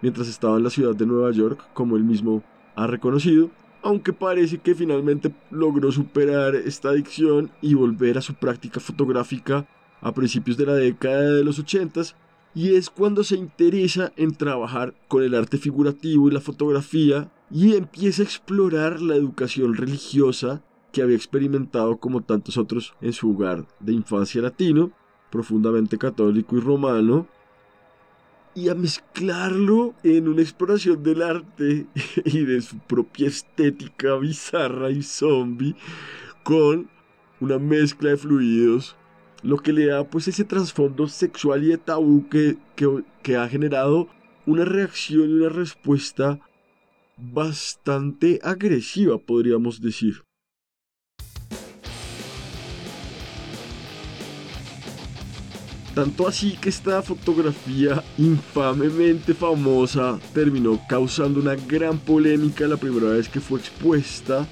mientras 0.01 0.27
estaba 0.27 0.57
en 0.57 0.63
la 0.63 0.69
ciudad 0.69 0.95
de 0.95 1.05
Nueva 1.05 1.31
York, 1.31 1.65
como 1.73 1.95
él 1.95 2.03
mismo 2.03 2.43
ha 2.75 2.87
reconocido. 2.87 3.49
aunque 3.81 4.11
parece 4.11 4.57
que 4.57 4.75
finalmente 4.75 5.33
logró 5.51 5.89
superar 5.89 6.53
esta 6.53 6.89
adicción 6.89 7.49
y 7.61 7.75
volver 7.75 8.17
a 8.17 8.21
su 8.21 8.33
práctica 8.33 8.81
fotográfica 8.81 9.65
a 10.01 10.13
principios 10.13 10.57
de 10.57 10.65
la 10.65 10.73
década 10.73 11.33
de 11.33 11.43
los 11.43 11.59
80 11.59 12.01
y 12.55 12.75
es 12.75 12.89
cuando 12.89 13.23
se 13.23 13.35
interesa 13.35 14.11
en 14.15 14.33
trabajar 14.33 14.93
con 15.07 15.23
el 15.23 15.35
arte 15.35 15.57
figurativo 15.57 16.27
y 16.27 16.31
la 16.31 16.41
fotografía 16.41 17.31
y 17.51 17.75
empieza 17.75 18.21
a 18.21 18.25
explorar 18.25 19.01
la 19.01 19.15
educación 19.15 19.75
religiosa 19.75 20.61
que 20.91 21.01
había 21.01 21.15
experimentado 21.15 21.97
como 21.97 22.21
tantos 22.21 22.57
otros 22.57 22.93
en 23.01 23.13
su 23.13 23.31
hogar 23.31 23.67
de 23.79 23.93
infancia 23.93 24.41
latino, 24.41 24.91
profundamente 25.29 25.97
católico 25.97 26.57
y 26.57 26.59
romano, 26.59 27.27
y 28.55 28.69
a 28.69 28.75
mezclarlo 28.75 29.93
en 30.03 30.27
una 30.27 30.41
exploración 30.41 31.03
del 31.03 31.21
arte 31.21 31.85
y 32.25 32.45
de 32.45 32.61
su 32.61 32.77
propia 32.79 33.27
estética 33.27 34.15
bizarra 34.15 34.89
y 34.89 35.03
zombie 35.03 35.75
con 36.43 36.89
una 37.39 37.59
mezcla 37.59 38.09
de 38.09 38.17
fluidos, 38.17 38.95
lo 39.43 39.57
que 39.57 39.73
le 39.73 39.85
da 39.87 40.03
pues 40.03 40.27
ese 40.27 40.43
trasfondo 40.43 41.07
sexual 41.07 41.63
y 41.63 41.67
de 41.67 41.77
tabú 41.77 42.27
que, 42.29 42.57
que, 42.75 43.03
que 43.23 43.37
ha 43.37 43.47
generado 43.47 44.09
una 44.45 44.65
reacción 44.65 45.29
y 45.29 45.33
una 45.33 45.49
respuesta 45.49 46.39
bastante 47.17 48.39
agresiva, 48.43 49.17
podríamos 49.17 49.81
decir. 49.81 50.23
Tanto 55.93 56.27
así 56.27 56.55
que 56.55 56.69
esta 56.69 57.01
fotografía 57.01 58.01
infamemente 58.17 59.33
famosa 59.33 60.17
terminó 60.33 60.79
causando 60.87 61.41
una 61.41 61.55
gran 61.55 61.97
polémica 61.97 62.67
la 62.67 62.77
primera 62.77 63.09
vez 63.09 63.27
que 63.27 63.41
fue 63.41 63.59
expuesta, 63.59 64.47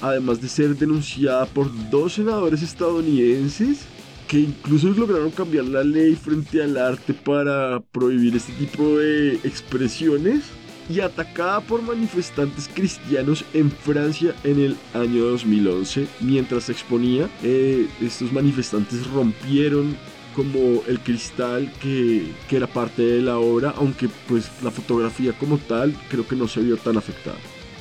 además 0.00 0.40
de 0.40 0.48
ser 0.48 0.76
denunciada 0.76 1.46
por 1.46 1.68
dos 1.90 2.12
senadores 2.12 2.62
estadounidenses 2.62 3.86
que 4.32 4.40
incluso 4.40 4.88
lograron 4.88 5.30
cambiar 5.30 5.66
la 5.66 5.84
ley 5.84 6.14
frente 6.14 6.62
al 6.62 6.78
arte 6.78 7.12
para 7.12 7.80
prohibir 7.92 8.34
este 8.34 8.54
tipo 8.54 8.96
de 8.96 9.34
expresiones 9.44 10.44
y 10.88 11.00
atacada 11.00 11.60
por 11.60 11.82
manifestantes 11.82 12.66
cristianos 12.72 13.44
en 13.52 13.70
Francia 13.70 14.34
en 14.42 14.58
el 14.58 14.76
año 14.94 15.26
2011. 15.26 16.08
Mientras 16.20 16.64
se 16.64 16.72
exponía, 16.72 17.28
eh, 17.42 17.86
estos 18.00 18.32
manifestantes 18.32 19.06
rompieron 19.08 19.94
como 20.34 20.82
el 20.88 20.98
cristal 21.00 21.70
que, 21.82 22.24
que, 22.48 22.56
era 22.56 22.66
parte 22.66 23.02
de 23.02 23.20
la 23.20 23.38
obra, 23.38 23.74
aunque 23.76 24.08
pues 24.28 24.50
la 24.62 24.70
fotografía 24.70 25.34
como 25.34 25.58
tal 25.58 25.94
creo 26.08 26.26
que 26.26 26.36
no 26.36 26.48
se 26.48 26.62
vio 26.62 26.78
tan 26.78 26.96
afectada. 26.96 27.36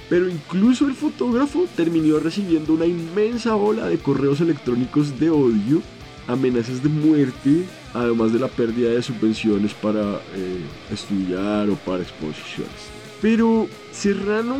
Pero 0.09 0.27
incluso 0.27 0.85
el 0.85 0.95
fotógrafo 0.95 1.65
terminó 1.77 2.19
recibiendo 2.19 2.73
una 2.73 2.87
inmensa 2.87 3.55
ola 3.55 3.85
de 3.85 3.99
correos 3.99 4.41
electrónicos 4.41 5.17
de 5.17 5.29
odio, 5.29 5.81
amenazas 6.27 6.81
de 6.83 6.89
muerte, 6.89 7.65
además 7.93 8.33
de 8.33 8.39
la 8.39 8.47
pérdida 8.47 8.89
de 8.89 9.01
subvenciones 9.01 9.73
para 9.73 10.21
eh, 10.35 10.61
estudiar 10.91 11.69
o 11.69 11.75
para 11.75 12.03
exposiciones. 12.03 12.89
Pero 13.21 13.67
Serrano 13.91 14.57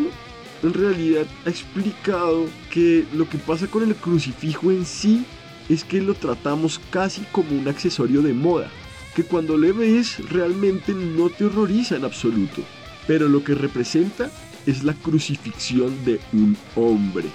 en 0.63 0.74
realidad 0.74 1.25
ha 1.46 1.50
explicado 1.50 2.46
que 2.70 3.06
lo 3.13 3.27
que 3.27 3.38
pasa 3.38 3.68
con 3.68 3.84
el 3.84 3.96
crucifijo 3.96 4.72
en 4.72 4.86
sí 4.86 5.25
es 5.70 5.84
que 5.84 6.01
lo 6.01 6.13
tratamos 6.13 6.80
casi 6.89 7.22
como 7.32 7.58
un 7.58 7.68
accesorio 7.68 8.22
de 8.22 8.34
moda, 8.34 8.70
que 9.15 9.24
cuando 9.24 9.58
le 9.58 9.72
ves 9.72 10.18
realmente 10.30 10.94
no 10.94 11.30
te 11.30 11.46
horroriza 11.46 11.96
en 11.96 12.06
absoluto, 12.06 12.62
pero 13.08 13.27
lo 13.27 13.44
que 13.44 13.56
representa 13.56 14.30
es 14.65 14.84
la 14.84 14.94
crucifixión 14.94 16.06
de 16.06 16.20
un 16.34 16.56
hombre. 16.75 17.25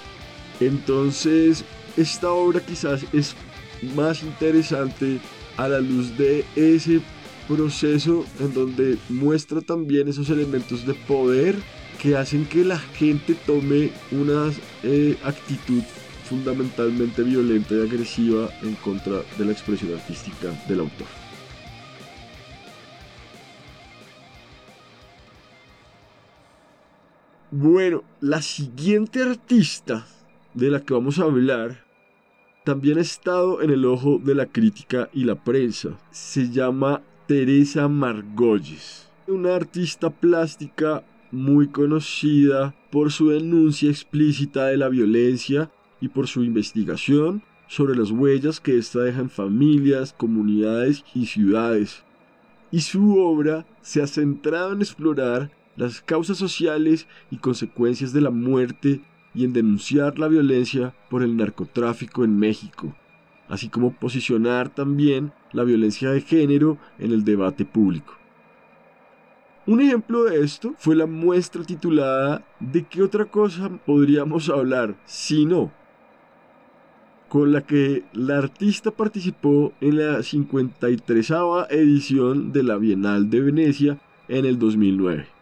Entonces, 0.59 1.65
esta 1.97 2.31
obra 2.31 2.61
quizás 2.61 3.05
es 3.11 3.35
más 3.95 4.23
interesante 4.23 5.19
a 5.57 5.67
la 5.67 5.79
luz 5.79 6.17
de 6.17 6.45
ese 6.55 7.01
proceso 7.47 8.25
en 8.39 8.53
donde 8.53 8.97
muestra 9.09 9.61
también 9.61 10.07
esos 10.07 10.29
elementos 10.29 10.85
de 10.85 10.93
poder 10.93 11.55
que 12.01 12.15
hacen 12.15 12.45
que 12.45 12.63
la 12.63 12.77
gente 12.77 13.35
tome 13.45 13.91
una 14.11 14.51
eh, 14.83 15.17
actitud 15.23 15.81
fundamentalmente 16.27 17.23
violenta 17.23 17.73
y 17.73 17.81
agresiva 17.81 18.49
en 18.61 18.75
contra 18.75 19.21
de 19.37 19.45
la 19.45 19.53
expresión 19.53 19.93
artística 19.93 20.49
del 20.67 20.81
autor. 20.81 21.07
Bueno, 27.49 28.03
la 28.19 28.41
siguiente 28.41 29.23
artista 29.23 30.05
de 30.53 30.69
la 30.69 30.81
que 30.81 30.93
vamos 30.93 31.17
a 31.17 31.23
hablar 31.23 31.86
también 32.67 32.97
ha 32.97 33.01
estado 33.01 33.61
en 33.61 33.69
el 33.69 33.85
ojo 33.85 34.19
de 34.21 34.35
la 34.35 34.45
crítica 34.45 35.09
y 35.13 35.23
la 35.23 35.35
prensa. 35.35 35.97
Se 36.11 36.49
llama 36.49 37.01
Teresa 37.25 37.87
Margolles, 37.87 39.09
una 39.25 39.55
artista 39.55 40.09
plástica 40.09 41.05
muy 41.31 41.69
conocida 41.69 42.75
por 42.91 43.13
su 43.13 43.29
denuncia 43.29 43.89
explícita 43.89 44.65
de 44.65 44.75
la 44.75 44.89
violencia 44.89 45.71
y 46.01 46.09
por 46.09 46.27
su 46.27 46.43
investigación 46.43 47.41
sobre 47.69 47.95
las 47.95 48.11
huellas 48.11 48.59
que 48.59 48.77
ésta 48.77 48.99
deja 48.99 49.21
en 49.21 49.29
familias, 49.29 50.11
comunidades 50.11 51.05
y 51.15 51.27
ciudades. 51.27 52.03
Y 52.69 52.81
su 52.81 53.17
obra 53.17 53.65
se 53.81 54.01
ha 54.01 54.07
centrado 54.07 54.73
en 54.73 54.81
explorar 54.81 55.51
las 55.77 56.01
causas 56.01 56.37
sociales 56.37 57.07
y 57.31 57.37
consecuencias 57.37 58.11
de 58.11 58.19
la 58.19 58.29
muerte 58.29 58.99
y 59.37 59.45
en 59.45 59.53
denunciar 59.53 60.17
la 60.17 60.27
violencia 60.27 60.95
por 61.11 61.21
el 61.21 61.37
narcotráfico 61.37 62.23
en 62.23 62.39
México, 62.39 62.95
así 63.47 63.69
como 63.69 63.93
posicionar 63.93 64.69
también 64.69 65.31
la 65.51 65.63
violencia 65.63 66.09
de 66.09 66.21
género 66.21 66.79
en 66.97 67.11
el 67.11 67.23
debate 67.23 67.63
público. 67.63 68.15
Un 69.67 69.79
ejemplo 69.81 70.23
de 70.23 70.43
esto 70.43 70.73
fue 70.79 70.95
la 70.95 71.05
muestra 71.05 71.63
titulada 71.63 72.43
¿De 72.59 72.87
qué 72.87 73.03
otra 73.03 73.25
cosa 73.25 73.69
podríamos 73.85 74.49
hablar 74.49 74.95
si 75.05 75.45
no? 75.45 75.71
con 77.29 77.51
la 77.51 77.61
que 77.61 78.05
la 78.13 78.37
artista 78.37 78.89
participó 78.89 79.73
en 79.81 79.97
la 79.97 80.23
53 80.23 81.33
edición 81.69 82.53
de 82.53 82.63
la 82.63 82.77
Bienal 82.77 83.29
de 83.29 83.41
Venecia 83.41 83.99
en 84.29 84.45
el 84.45 84.57
2009. 84.57 85.36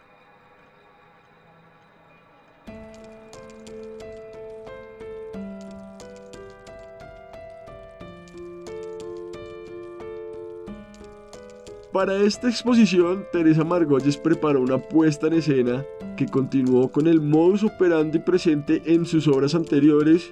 Para 11.96 12.18
esta 12.18 12.50
exposición, 12.50 13.26
Teresa 13.32 13.64
Margolles 13.64 14.18
preparó 14.18 14.60
una 14.60 14.78
puesta 14.78 15.28
en 15.28 15.34
escena 15.36 15.86
que 16.18 16.26
continuó 16.26 16.92
con 16.92 17.08
el 17.08 17.22
modus 17.22 17.64
operandi 17.64 18.20
presente 18.20 18.82
en 18.84 19.06
sus 19.06 19.30
obras 19.30 19.56
anteriores 19.56 20.30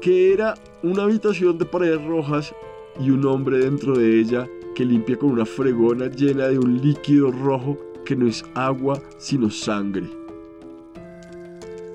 que 0.00 0.32
era 0.32 0.54
una 0.82 1.04
habitación 1.04 1.58
de 1.58 1.64
paredes 1.64 2.04
rojas 2.04 2.52
y 2.98 3.10
un 3.10 3.24
hombre 3.24 3.58
dentro 3.58 3.96
de 3.96 4.18
ella 4.18 4.48
que 4.74 4.84
limpia 4.84 5.16
con 5.16 5.30
una 5.30 5.46
fregona 5.46 6.08
llena 6.08 6.48
de 6.48 6.58
un 6.58 6.80
líquido 6.80 7.30
rojo 7.30 7.78
que 8.04 8.16
no 8.16 8.26
es 8.26 8.44
agua 8.56 9.00
sino 9.16 9.48
sangre. 9.48 10.10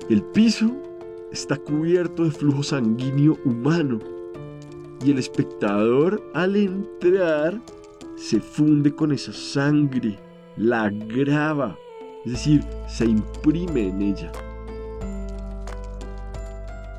El 0.08 0.22
piso 0.22 0.74
está 1.32 1.58
cubierto 1.58 2.24
de 2.24 2.30
flujo 2.30 2.62
sanguíneo 2.62 3.36
humano 3.44 3.98
y 5.04 5.10
el 5.10 5.18
espectador 5.18 6.22
al 6.32 6.56
entrar 6.56 7.60
se 8.16 8.40
funde 8.40 8.94
con 8.94 9.12
esa 9.12 9.32
sangre, 9.32 10.18
la 10.56 10.90
graba, 10.90 11.76
es 12.24 12.32
decir, 12.32 12.64
se 12.88 13.04
imprime 13.04 13.88
en 13.88 14.02
ella 14.02 14.32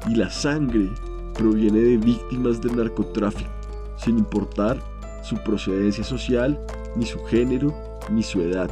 y 0.09 0.15
la 0.15 0.29
sangre 0.29 0.89
proviene 1.33 1.79
de 1.79 1.97
víctimas 1.97 2.61
del 2.61 2.77
narcotráfico, 2.77 3.49
sin 3.97 4.17
importar 4.17 4.79
su 5.23 5.35
procedencia 5.43 6.03
social, 6.03 6.59
ni 6.95 7.05
su 7.05 7.19
género, 7.25 7.73
ni 8.09 8.23
su 8.23 8.41
edad. 8.41 8.69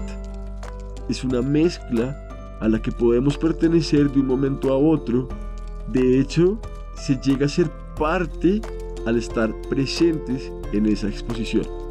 Es 1.09 1.23
una 1.23 1.41
mezcla 1.41 2.21
a 2.61 2.67
la 2.67 2.81
que 2.81 2.91
podemos 2.91 3.37
pertenecer 3.37 4.09
de 4.09 4.19
un 4.19 4.27
momento 4.27 4.71
a 4.71 4.77
otro. 4.77 5.27
De 5.91 6.19
hecho, 6.19 6.57
se 6.95 7.17
llega 7.17 7.45
a 7.45 7.49
ser 7.49 7.69
parte 7.97 8.61
al 9.05 9.17
estar 9.17 9.53
presentes 9.69 10.51
en 10.71 10.85
esa 10.87 11.07
exposición. 11.07 11.84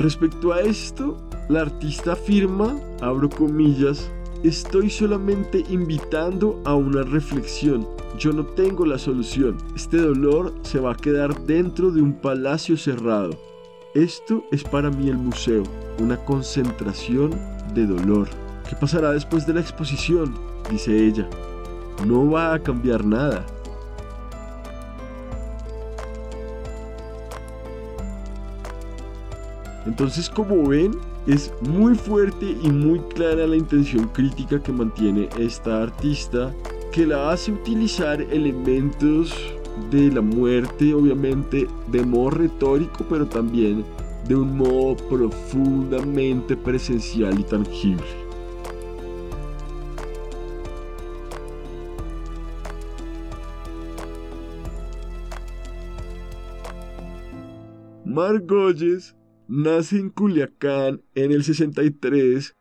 Respecto 0.00 0.52
a 0.52 0.60
esto, 0.62 1.16
la 1.48 1.60
artista 1.60 2.12
afirma, 2.12 2.76
abro 3.00 3.28
comillas, 3.28 4.10
Estoy 4.42 4.88
solamente 4.88 5.62
invitando 5.68 6.62
a 6.64 6.74
una 6.74 7.02
reflexión. 7.02 7.86
Yo 8.18 8.32
no 8.32 8.46
tengo 8.46 8.86
la 8.86 8.96
solución. 8.96 9.58
Este 9.76 9.98
dolor 9.98 10.54
se 10.62 10.80
va 10.80 10.92
a 10.92 10.96
quedar 10.96 11.38
dentro 11.42 11.90
de 11.90 12.00
un 12.00 12.14
palacio 12.14 12.78
cerrado. 12.78 13.38
Esto 13.94 14.42
es 14.50 14.64
para 14.64 14.90
mí 14.90 15.10
el 15.10 15.18
museo, 15.18 15.64
una 15.98 16.16
concentración 16.24 17.32
de 17.74 17.86
dolor 17.86 18.30
¿Qué 18.70 18.76
pasará 18.76 19.12
después 19.12 19.46
de 19.46 19.52
la 19.52 19.60
exposición? 19.60 20.32
dice 20.70 20.96
ella. 20.96 21.28
No 22.06 22.30
va 22.30 22.54
a 22.54 22.62
cambiar 22.62 23.04
nada. 23.04 23.44
Entonces, 29.86 30.28
como 30.28 30.68
ven, 30.68 30.92
es 31.26 31.52
muy 31.62 31.94
fuerte 31.94 32.56
y 32.62 32.70
muy 32.70 32.98
clara 33.14 33.46
la 33.46 33.56
intención 33.56 34.08
crítica 34.08 34.62
que 34.62 34.72
mantiene 34.72 35.28
esta 35.38 35.82
artista, 35.82 36.54
que 36.92 37.06
la 37.06 37.30
hace 37.30 37.52
utilizar 37.52 38.20
elementos 38.20 39.34
de 39.90 40.10
la 40.10 40.20
muerte, 40.20 40.92
obviamente 40.92 41.66
de 41.88 42.04
modo 42.04 42.30
retórico, 42.30 43.04
pero 43.08 43.26
también 43.26 43.84
de 44.28 44.36
un 44.36 44.56
modo 44.56 44.96
profundamente 45.08 46.56
presencial 46.56 47.38
y 47.38 47.44
tangible. 47.44 48.04
Margolles 58.04 59.14
nace 59.50 59.98
en 59.98 60.10
Culiacán 60.10 61.02
en 61.16 61.32
el 61.32 61.42
63 61.42 62.56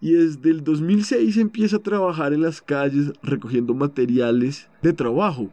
y 0.00 0.12
desde 0.14 0.50
el 0.50 0.64
2006 0.64 1.36
empieza 1.36 1.76
a 1.76 1.82
trabajar 1.82 2.32
en 2.32 2.42
las 2.42 2.60
calles 2.60 3.12
recogiendo 3.22 3.72
materiales 3.72 4.68
de 4.82 4.92
trabajo 4.92 5.48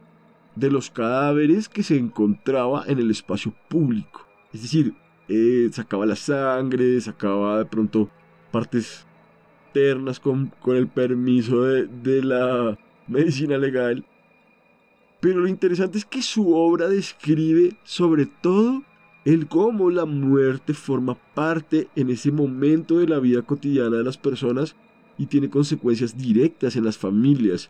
de 0.55 0.71
los 0.71 0.89
cadáveres 0.89 1.69
que 1.69 1.83
se 1.83 1.97
encontraba 1.97 2.83
en 2.87 2.97
el 2.97 3.11
espacio 3.11 3.53
público. 3.69 4.27
Es 4.51 4.63
decir, 4.63 4.95
eh, 5.29 5.69
sacaba 5.71 6.07
la 6.07 6.15
sangre, 6.15 6.99
sacaba 6.99 7.59
de 7.59 7.65
pronto 7.65 8.09
partes 8.51 9.05
ternas 9.73 10.19
con, 10.19 10.47
con 10.59 10.75
el 10.75 10.87
permiso 10.87 11.63
de, 11.63 11.85
de 11.85 12.23
la 12.23 12.77
medicina 13.07 13.57
legal. 13.57 14.03
Pero 15.19 15.41
lo 15.41 15.47
interesante 15.47 15.99
es 15.99 16.05
que 16.05 16.23
su 16.23 16.55
obra 16.55 16.89
describe 16.89 17.77
sobre 17.83 18.25
todo 18.25 18.81
el 19.23 19.47
cómo 19.47 19.91
la 19.91 20.05
muerte 20.05 20.73
forma 20.73 21.15
parte 21.35 21.89
en 21.95 22.09
ese 22.09 22.31
momento 22.31 22.97
de 22.97 23.07
la 23.07 23.19
vida 23.19 23.43
cotidiana 23.43 23.97
de 23.97 24.03
las 24.03 24.17
personas 24.17 24.75
y 25.17 25.27
tiene 25.27 25.49
consecuencias 25.49 26.17
directas 26.17 26.75
en 26.75 26.85
las 26.85 26.97
familias, 26.97 27.69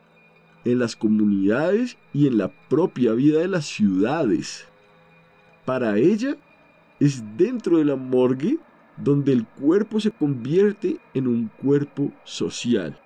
en 0.64 0.80
las 0.80 0.96
comunidades 0.96 1.98
y 2.14 2.28
en 2.28 2.38
la 2.38 2.48
propia 2.70 3.12
vida 3.14 3.40
de 3.40 3.50
las 3.50 3.66
ciudades. 3.66 4.66
Para 5.66 5.98
ella, 5.98 6.38
es 7.00 7.24
dentro 7.36 7.80
de 7.80 7.86
la 7.86 7.96
morgue 7.96 8.58
donde 8.96 9.34
el 9.34 9.46
cuerpo 9.46 10.00
se 10.00 10.12
convierte 10.12 11.00
en 11.14 11.28
un 11.28 11.50
cuerpo 11.62 12.12
social. 12.24 12.98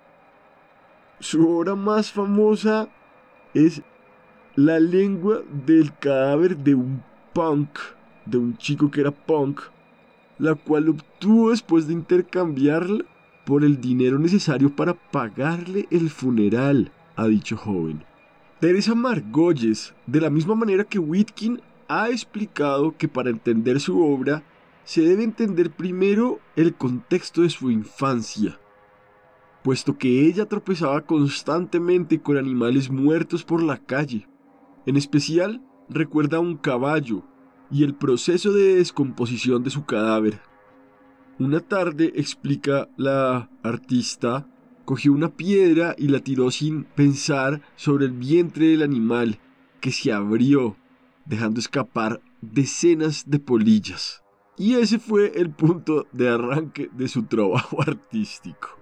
Su 1.18 1.48
obra 1.48 1.74
más 1.74 2.12
famosa 2.12 2.88
es 3.54 3.82
La 4.54 4.78
lengua 4.78 5.42
del 5.66 5.96
cadáver 5.98 6.56
de 6.56 6.74
un 6.74 7.02
punk, 7.32 7.78
de 8.26 8.38
un 8.38 8.56
chico 8.58 8.90
que 8.90 9.00
era 9.00 9.10
punk, 9.10 9.60
la 10.38 10.54
cual 10.54 10.90
obtuvo 10.90 11.50
después 11.50 11.86
de 11.86 11.94
intercambiarla 11.94 13.04
por 13.44 13.64
el 13.64 13.80
dinero 13.80 14.18
necesario 14.18 14.74
para 14.74 14.94
pagarle 14.94 15.86
el 15.90 16.10
funeral 16.10 16.92
a 17.14 17.26
dicho 17.26 17.56
joven. 17.56 18.04
Teresa 18.60 18.94
Margolles, 18.94 19.94
de 20.06 20.20
la 20.20 20.30
misma 20.30 20.54
manera 20.54 20.84
que 20.84 20.98
Whitkin, 20.98 21.60
ha 21.88 22.10
explicado 22.10 22.96
que 22.96 23.08
para 23.08 23.30
entender 23.30 23.80
su 23.80 24.02
obra 24.02 24.42
se 24.84 25.02
debe 25.02 25.24
entender 25.24 25.70
primero 25.70 26.40
el 26.56 26.74
contexto 26.74 27.42
de 27.42 27.50
su 27.50 27.70
infancia, 27.70 28.58
puesto 29.62 29.98
que 29.98 30.26
ella 30.26 30.46
tropezaba 30.46 31.00
constantemente 31.02 32.20
con 32.20 32.36
animales 32.36 32.90
muertos 32.90 33.44
por 33.44 33.62
la 33.62 33.78
calle. 33.78 34.28
En 34.86 34.96
especial, 34.96 35.60
recuerda 35.88 36.38
a 36.38 36.40
un 36.40 36.56
caballo 36.56 37.24
y 37.70 37.84
el 37.84 37.94
proceso 37.94 38.52
de 38.52 38.76
descomposición 38.76 39.62
de 39.62 39.70
su 39.70 39.84
cadáver. 39.84 40.40
Una 41.38 41.60
tarde, 41.60 42.12
explica 42.16 42.88
la 42.96 43.50
artista, 43.62 44.48
cogió 44.84 45.12
una 45.12 45.28
piedra 45.28 45.94
y 45.98 46.08
la 46.08 46.20
tiró 46.20 46.50
sin 46.50 46.84
pensar 46.84 47.60
sobre 47.76 48.06
el 48.06 48.12
vientre 48.12 48.68
del 48.68 48.82
animal, 48.82 49.38
que 49.80 49.92
se 49.92 50.12
abrió, 50.12 50.76
dejando 51.26 51.60
escapar 51.60 52.20
decenas 52.40 53.28
de 53.28 53.38
polillas. 53.38 54.22
Y 54.56 54.74
ese 54.74 54.98
fue 54.98 55.32
el 55.36 55.50
punto 55.50 56.06
de 56.12 56.30
arranque 56.30 56.88
de 56.92 57.08
su 57.08 57.24
trabajo 57.24 57.82
artístico. 57.86 58.75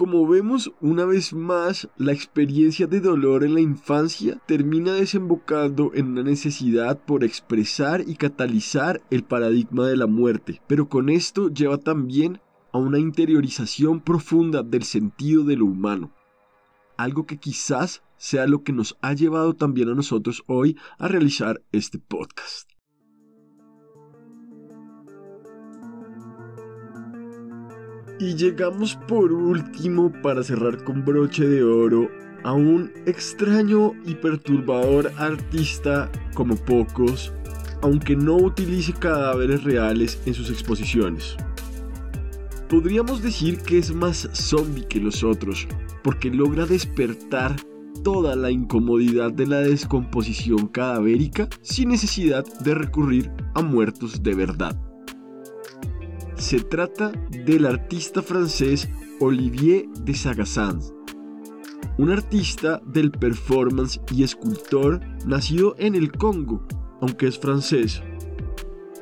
Como 0.00 0.26
vemos 0.26 0.72
una 0.80 1.04
vez 1.04 1.34
más, 1.34 1.90
la 1.98 2.12
experiencia 2.12 2.86
de 2.86 3.00
dolor 3.00 3.44
en 3.44 3.52
la 3.52 3.60
infancia 3.60 4.40
termina 4.46 4.94
desembocando 4.94 5.90
en 5.92 6.12
una 6.12 6.22
necesidad 6.22 6.98
por 7.04 7.22
expresar 7.22 8.04
y 8.06 8.14
catalizar 8.14 9.02
el 9.10 9.24
paradigma 9.24 9.86
de 9.86 9.98
la 9.98 10.06
muerte, 10.06 10.62
pero 10.66 10.88
con 10.88 11.10
esto 11.10 11.50
lleva 11.50 11.76
también 11.76 12.40
a 12.72 12.78
una 12.78 12.98
interiorización 12.98 14.00
profunda 14.00 14.62
del 14.62 14.84
sentido 14.84 15.44
de 15.44 15.56
lo 15.56 15.66
humano, 15.66 16.14
algo 16.96 17.26
que 17.26 17.36
quizás 17.36 18.02
sea 18.16 18.46
lo 18.46 18.62
que 18.62 18.72
nos 18.72 18.96
ha 19.02 19.12
llevado 19.12 19.52
también 19.52 19.90
a 19.90 19.94
nosotros 19.94 20.42
hoy 20.46 20.78
a 20.96 21.08
realizar 21.08 21.60
este 21.72 21.98
podcast. 21.98 22.69
Y 28.20 28.34
llegamos 28.34 28.96
por 29.08 29.32
último, 29.32 30.12
para 30.20 30.42
cerrar 30.42 30.84
con 30.84 31.06
broche 31.06 31.48
de 31.48 31.64
oro, 31.64 32.10
a 32.44 32.52
un 32.52 32.92
extraño 33.06 33.94
y 34.04 34.14
perturbador 34.14 35.10
artista 35.16 36.10
como 36.34 36.54
pocos, 36.54 37.32
aunque 37.80 38.14
no 38.14 38.36
utilice 38.36 38.92
cadáveres 38.92 39.64
reales 39.64 40.20
en 40.26 40.34
sus 40.34 40.50
exposiciones. 40.50 41.34
Podríamos 42.68 43.22
decir 43.22 43.56
que 43.62 43.78
es 43.78 43.90
más 43.94 44.28
zombie 44.34 44.86
que 44.86 45.00
los 45.00 45.24
otros, 45.24 45.66
porque 46.04 46.28
logra 46.30 46.66
despertar 46.66 47.56
toda 48.04 48.36
la 48.36 48.50
incomodidad 48.50 49.32
de 49.32 49.46
la 49.46 49.60
descomposición 49.60 50.66
cadavérica 50.66 51.48
sin 51.62 51.88
necesidad 51.88 52.44
de 52.60 52.74
recurrir 52.74 53.30
a 53.54 53.62
muertos 53.62 54.22
de 54.22 54.34
verdad. 54.34 54.89
Se 56.40 56.58
trata 56.58 57.12
del 57.44 57.66
artista 57.66 58.22
francés 58.22 58.88
Olivier 59.20 59.86
de 60.06 60.14
Sagassans, 60.14 60.90
un 61.98 62.10
artista 62.10 62.80
del 62.86 63.10
performance 63.10 64.00
y 64.10 64.22
escultor 64.22 65.00
nacido 65.26 65.74
en 65.78 65.94
el 65.94 66.10
Congo, 66.10 66.66
aunque 67.02 67.26
es 67.26 67.38
francés, 67.38 68.02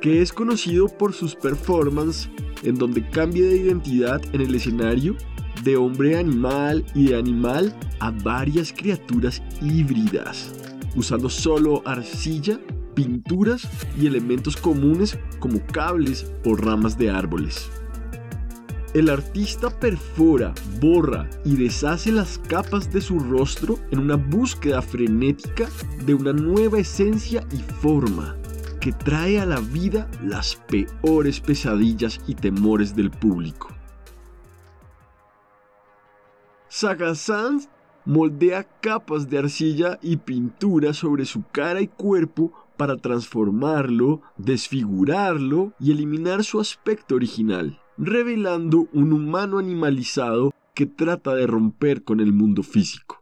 que 0.01 0.21
es 0.21 0.33
conocido 0.33 0.89
por 0.89 1.13
sus 1.13 1.33
performances 1.33 2.29
en 2.63 2.75
donde 2.75 3.09
cambia 3.09 3.45
de 3.45 3.55
identidad 3.55 4.21
en 4.33 4.41
el 4.41 4.53
escenario 4.53 5.15
de 5.63 5.77
hombre 5.77 6.17
animal 6.17 6.85
y 6.93 7.07
de 7.07 7.17
animal 7.17 7.73
a 8.01 8.11
varias 8.11 8.73
criaturas 8.73 9.41
híbridas, 9.61 10.53
usando 10.93 11.29
solo 11.29 11.81
arcilla 11.85 12.59
pinturas 12.95 13.65
y 13.97 14.07
elementos 14.07 14.57
comunes 14.57 15.17
como 15.39 15.65
cables 15.67 16.31
o 16.45 16.55
ramas 16.55 16.97
de 16.97 17.09
árboles. 17.09 17.69
El 18.93 19.09
artista 19.09 19.69
perfora, 19.69 20.53
borra 20.81 21.29
y 21.45 21.55
deshace 21.55 22.11
las 22.11 22.39
capas 22.39 22.91
de 22.91 23.01
su 23.01 23.19
rostro 23.19 23.77
en 23.91 23.99
una 23.99 24.15
búsqueda 24.15 24.81
frenética 24.81 25.67
de 26.05 26.15
una 26.15 26.33
nueva 26.33 26.79
esencia 26.79 27.45
y 27.51 27.57
forma 27.57 28.35
que 28.79 28.91
trae 28.91 29.39
a 29.39 29.45
la 29.45 29.59
vida 29.59 30.09
las 30.23 30.55
peores 30.55 31.39
pesadillas 31.39 32.19
y 32.25 32.33
temores 32.33 32.95
del 32.95 33.11
público. 33.11 33.69
Saga 36.67 37.13
Sanz 37.13 37.67
moldea 38.05 38.63
capas 38.81 39.29
de 39.29 39.37
arcilla 39.37 39.99
y 40.01 40.17
pintura 40.17 40.93
sobre 40.93 41.25
su 41.25 41.43
cara 41.51 41.81
y 41.81 41.87
cuerpo 41.87 42.51
para 42.79 42.95
transformarlo, 42.95 44.21
desfigurarlo 44.37 45.73
y 45.81 45.91
eliminar 45.91 46.45
su 46.45 46.61
aspecto 46.61 47.15
original, 47.15 47.77
revelando 47.97 48.87
un 48.93 49.11
humano 49.11 49.59
animalizado 49.59 50.53
que 50.73 50.85
trata 50.85 51.35
de 51.35 51.45
romper 51.45 52.05
con 52.05 52.21
el 52.21 52.31
mundo 52.31 52.63
físico. 52.63 53.18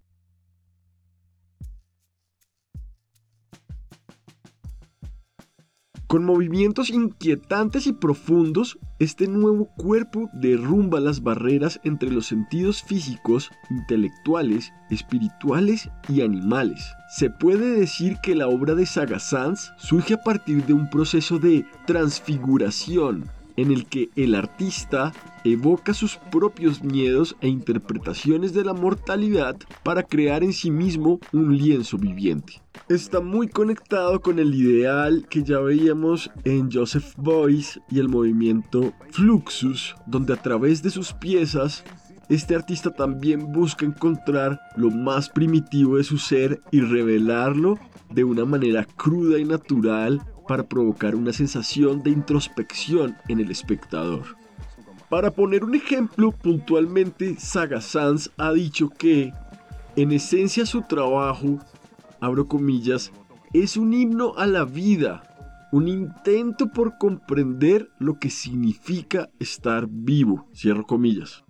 Con 6.08 6.24
movimientos 6.24 6.90
inquietantes 6.90 7.86
y 7.86 7.92
profundos, 7.92 8.80
este 8.98 9.28
nuevo 9.28 9.66
cuerpo 9.76 10.30
derrumba 10.32 11.02
las 11.02 11.22
barreras 11.22 11.82
entre 11.84 12.10
los 12.10 12.28
sentidos 12.28 12.82
físicos, 12.82 13.52
intelectuales, 13.70 14.72
espirituales 14.90 15.90
y 16.08 16.22
animales. 16.22 16.82
Se 17.10 17.30
puede 17.30 17.78
decir 17.78 18.16
que 18.24 18.36
la 18.36 18.48
obra 18.48 18.74
de 18.74 18.86
Saga 18.86 19.20
Sans 19.20 19.74
surge 19.76 20.14
a 20.14 20.24
partir 20.24 20.66
de 20.66 20.72
un 20.72 20.90
proceso 20.90 21.40
de 21.40 21.66
transfiguración 21.86 23.30
en 23.58 23.72
el 23.72 23.86
que 23.88 24.10
el 24.16 24.36
artista 24.36 25.12
evoca 25.44 25.94
sus 25.94 26.18
propios 26.32 26.84
miedos 26.84 27.36
e 27.42 27.48
interpretaciones 27.48 28.54
de 28.54 28.64
la 28.64 28.74
mortalidad 28.74 29.58
para 29.84 30.04
crear 30.04 30.44
en 30.44 30.54
sí 30.54 30.72
mismo 30.72 31.20
un 31.34 31.58
lienzo 31.58 31.98
viviente. 31.98 32.62
Está 32.88 33.20
muy 33.20 33.48
conectado 33.48 34.22
con 34.22 34.40
el 34.40 34.54
ideal 34.54 35.26
que 35.30 35.44
ya 35.44 35.60
veíamos 35.60 36.32
en 36.46 36.72
Joseph 36.72 37.14
Beuys 37.18 37.80
y 37.90 38.00
el 38.00 38.08
movimiento 38.08 38.94
Fluxus, 39.12 39.96
donde 40.06 40.34
a 40.34 40.42
través 40.42 40.82
de 40.84 40.92
sus 40.92 41.12
piezas 41.14 41.84
este 42.30 42.56
artista 42.56 42.92
también 42.92 43.54
busca 43.54 43.86
encontrar 43.86 44.60
lo 44.76 44.92
más 44.92 45.30
primitivo 45.30 45.98
de 45.98 46.04
su 46.04 46.18
ser 46.18 46.60
y 46.72 46.82
revelarlo 46.82 47.80
de 48.14 48.24
una 48.24 48.46
manera 48.46 48.86
cruda 48.86 49.40
y 49.40 49.46
natural 49.46 50.22
para 50.48 50.68
provocar 50.68 51.16
una 51.16 51.34
sensación 51.34 52.02
de 52.04 52.12
introspección 52.12 53.16
en 53.28 53.40
el 53.40 53.52
espectador. 53.52 54.24
Para 55.10 55.32
poner 55.32 55.64
un 55.64 55.76
ejemplo, 55.76 56.32
puntualmente 56.32 57.40
Saga 57.40 57.82
Sans 57.82 58.32
ha 58.38 58.52
dicho 58.52 58.90
que, 58.90 59.32
en 59.96 60.12
esencia 60.12 60.66
su 60.66 60.82
trabajo, 60.82 61.60
abro 62.20 62.48
comillas, 62.48 63.12
es 63.54 63.78
un 63.78 63.94
himno 63.94 64.34
a 64.38 64.48
la 64.48 64.66
vida, 64.66 65.24
un 65.72 65.88
intento 65.88 66.72
por 66.72 66.98
comprender 66.98 67.90
lo 68.00 68.20
que 68.20 68.30
significa 68.30 69.30
estar 69.40 69.88
vivo, 69.90 70.48
cierro 70.54 70.86
comillas. 70.86 71.44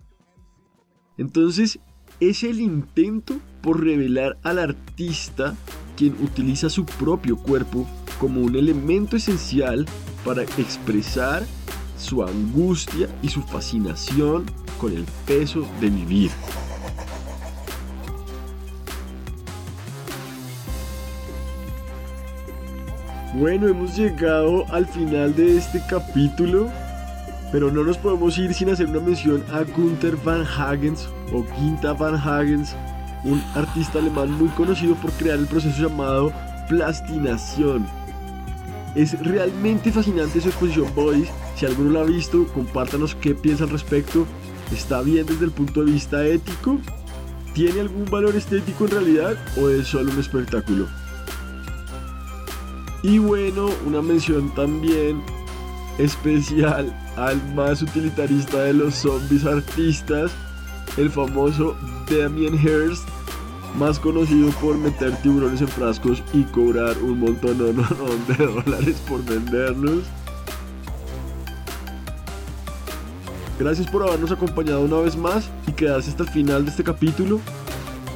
Entonces, 1.16 1.80
es 2.20 2.42
el 2.44 2.60
intento 2.60 3.34
por 3.60 3.82
revelar 3.82 4.38
al 4.42 4.58
artista 4.58 5.56
quien 5.96 6.14
utiliza 6.22 6.70
su 6.70 6.84
propio 6.84 7.36
cuerpo 7.36 7.86
como 8.18 8.40
un 8.40 8.56
elemento 8.56 9.16
esencial 9.16 9.86
para 10.24 10.42
expresar 10.42 11.44
su 11.96 12.22
angustia 12.22 13.08
y 13.22 13.28
su 13.28 13.42
fascinación 13.42 14.44
con 14.78 14.92
el 14.92 15.04
peso 15.26 15.66
de 15.80 15.90
vivir. 15.90 16.30
Bueno, 23.34 23.68
hemos 23.68 23.96
llegado 23.96 24.64
al 24.72 24.86
final 24.86 25.34
de 25.36 25.58
este 25.58 25.82
capítulo, 25.88 26.68
pero 27.52 27.70
no 27.70 27.84
nos 27.84 27.98
podemos 27.98 28.36
ir 28.38 28.54
sin 28.54 28.70
hacer 28.70 28.86
una 28.86 29.00
mención 29.00 29.44
a 29.52 29.62
Gunther 29.62 30.16
Van 30.16 30.44
Hagens 30.44 31.08
o 31.32 31.44
Quinta 31.56 31.92
Van 31.92 32.14
Hagens, 32.14 32.74
un 33.24 33.42
artista 33.54 33.98
alemán 33.98 34.32
muy 34.32 34.48
conocido 34.50 34.94
por 34.96 35.12
crear 35.12 35.38
el 35.38 35.46
proceso 35.46 35.88
llamado 35.88 36.32
plastinación. 36.68 37.97
Es 38.94 39.18
realmente 39.24 39.92
fascinante 39.92 40.40
su 40.40 40.48
exposición 40.48 40.92
Bodies. 40.94 41.28
Si 41.56 41.66
alguno 41.66 41.90
lo 41.90 42.00
ha 42.00 42.04
visto, 42.04 42.46
compártanos 42.54 43.14
qué 43.14 43.34
piensa 43.34 43.64
al 43.64 43.70
respecto. 43.70 44.26
¿Está 44.72 45.02
bien 45.02 45.26
desde 45.26 45.44
el 45.44 45.50
punto 45.50 45.84
de 45.84 45.92
vista 45.92 46.24
ético? 46.26 46.78
¿Tiene 47.54 47.80
algún 47.80 48.04
valor 48.06 48.36
estético 48.36 48.84
en 48.84 48.90
realidad 48.90 49.36
o 49.60 49.68
es 49.68 49.88
solo 49.88 50.12
un 50.12 50.18
espectáculo? 50.18 50.86
Y 53.02 53.18
bueno, 53.18 53.70
una 53.86 54.02
mención 54.02 54.52
también 54.54 55.22
especial 55.98 56.92
al 57.16 57.54
más 57.54 57.82
utilitarista 57.82 58.62
de 58.62 58.74
los 58.74 58.94
zombies 58.94 59.44
artistas, 59.44 60.32
el 60.96 61.10
famoso 61.10 61.76
Damien 62.10 62.54
Hirst, 62.54 63.08
más 63.76 63.98
conocido 63.98 64.50
por 64.60 64.76
meter 64.76 65.14
tiburones 65.22 65.60
en 65.60 65.68
frascos 65.68 66.22
y 66.32 66.42
cobrar 66.44 66.96
un 66.98 67.20
montón 67.20 67.58
de 67.58 68.46
dólares 68.46 69.02
por 69.08 69.24
venderlos. 69.24 70.04
Gracias 73.58 73.88
por 73.88 74.04
habernos 74.04 74.30
acompañado 74.30 74.82
una 74.82 74.98
vez 74.98 75.16
más 75.16 75.50
y 75.66 75.72
quedarse 75.72 76.10
hasta 76.10 76.22
el 76.22 76.30
final 76.30 76.64
de 76.64 76.70
este 76.70 76.84
capítulo. 76.84 77.40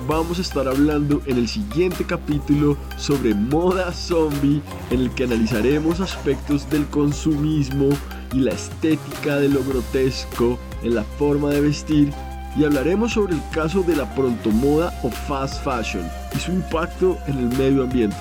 Vamos 0.06 0.38
a 0.38 0.42
estar 0.42 0.66
hablando 0.66 1.20
en 1.26 1.38
el 1.38 1.48
siguiente 1.48 2.04
capítulo 2.04 2.76
sobre 2.96 3.34
moda 3.34 3.92
zombie, 3.92 4.60
en 4.90 5.00
el 5.00 5.10
que 5.10 5.24
analizaremos 5.24 6.00
aspectos 6.00 6.68
del 6.70 6.86
consumismo 6.86 7.88
y 8.32 8.40
la 8.40 8.52
estética 8.52 9.36
de 9.36 9.48
lo 9.48 9.62
grotesco 9.64 10.58
en 10.82 10.94
la 10.94 11.04
forma 11.04 11.50
de 11.50 11.60
vestir 11.60 12.12
y 12.56 12.64
hablaremos 12.64 13.12
sobre 13.12 13.34
el 13.34 13.42
caso 13.50 13.82
de 13.82 13.96
la 13.96 14.06
pronto 14.14 14.50
moda 14.50 14.92
o 15.02 15.10
fast 15.10 15.62
fashion 15.62 16.08
y 16.34 16.38
su 16.38 16.52
impacto 16.52 17.18
en 17.26 17.38
el 17.38 17.58
medio 17.58 17.82
ambiente. 17.82 18.16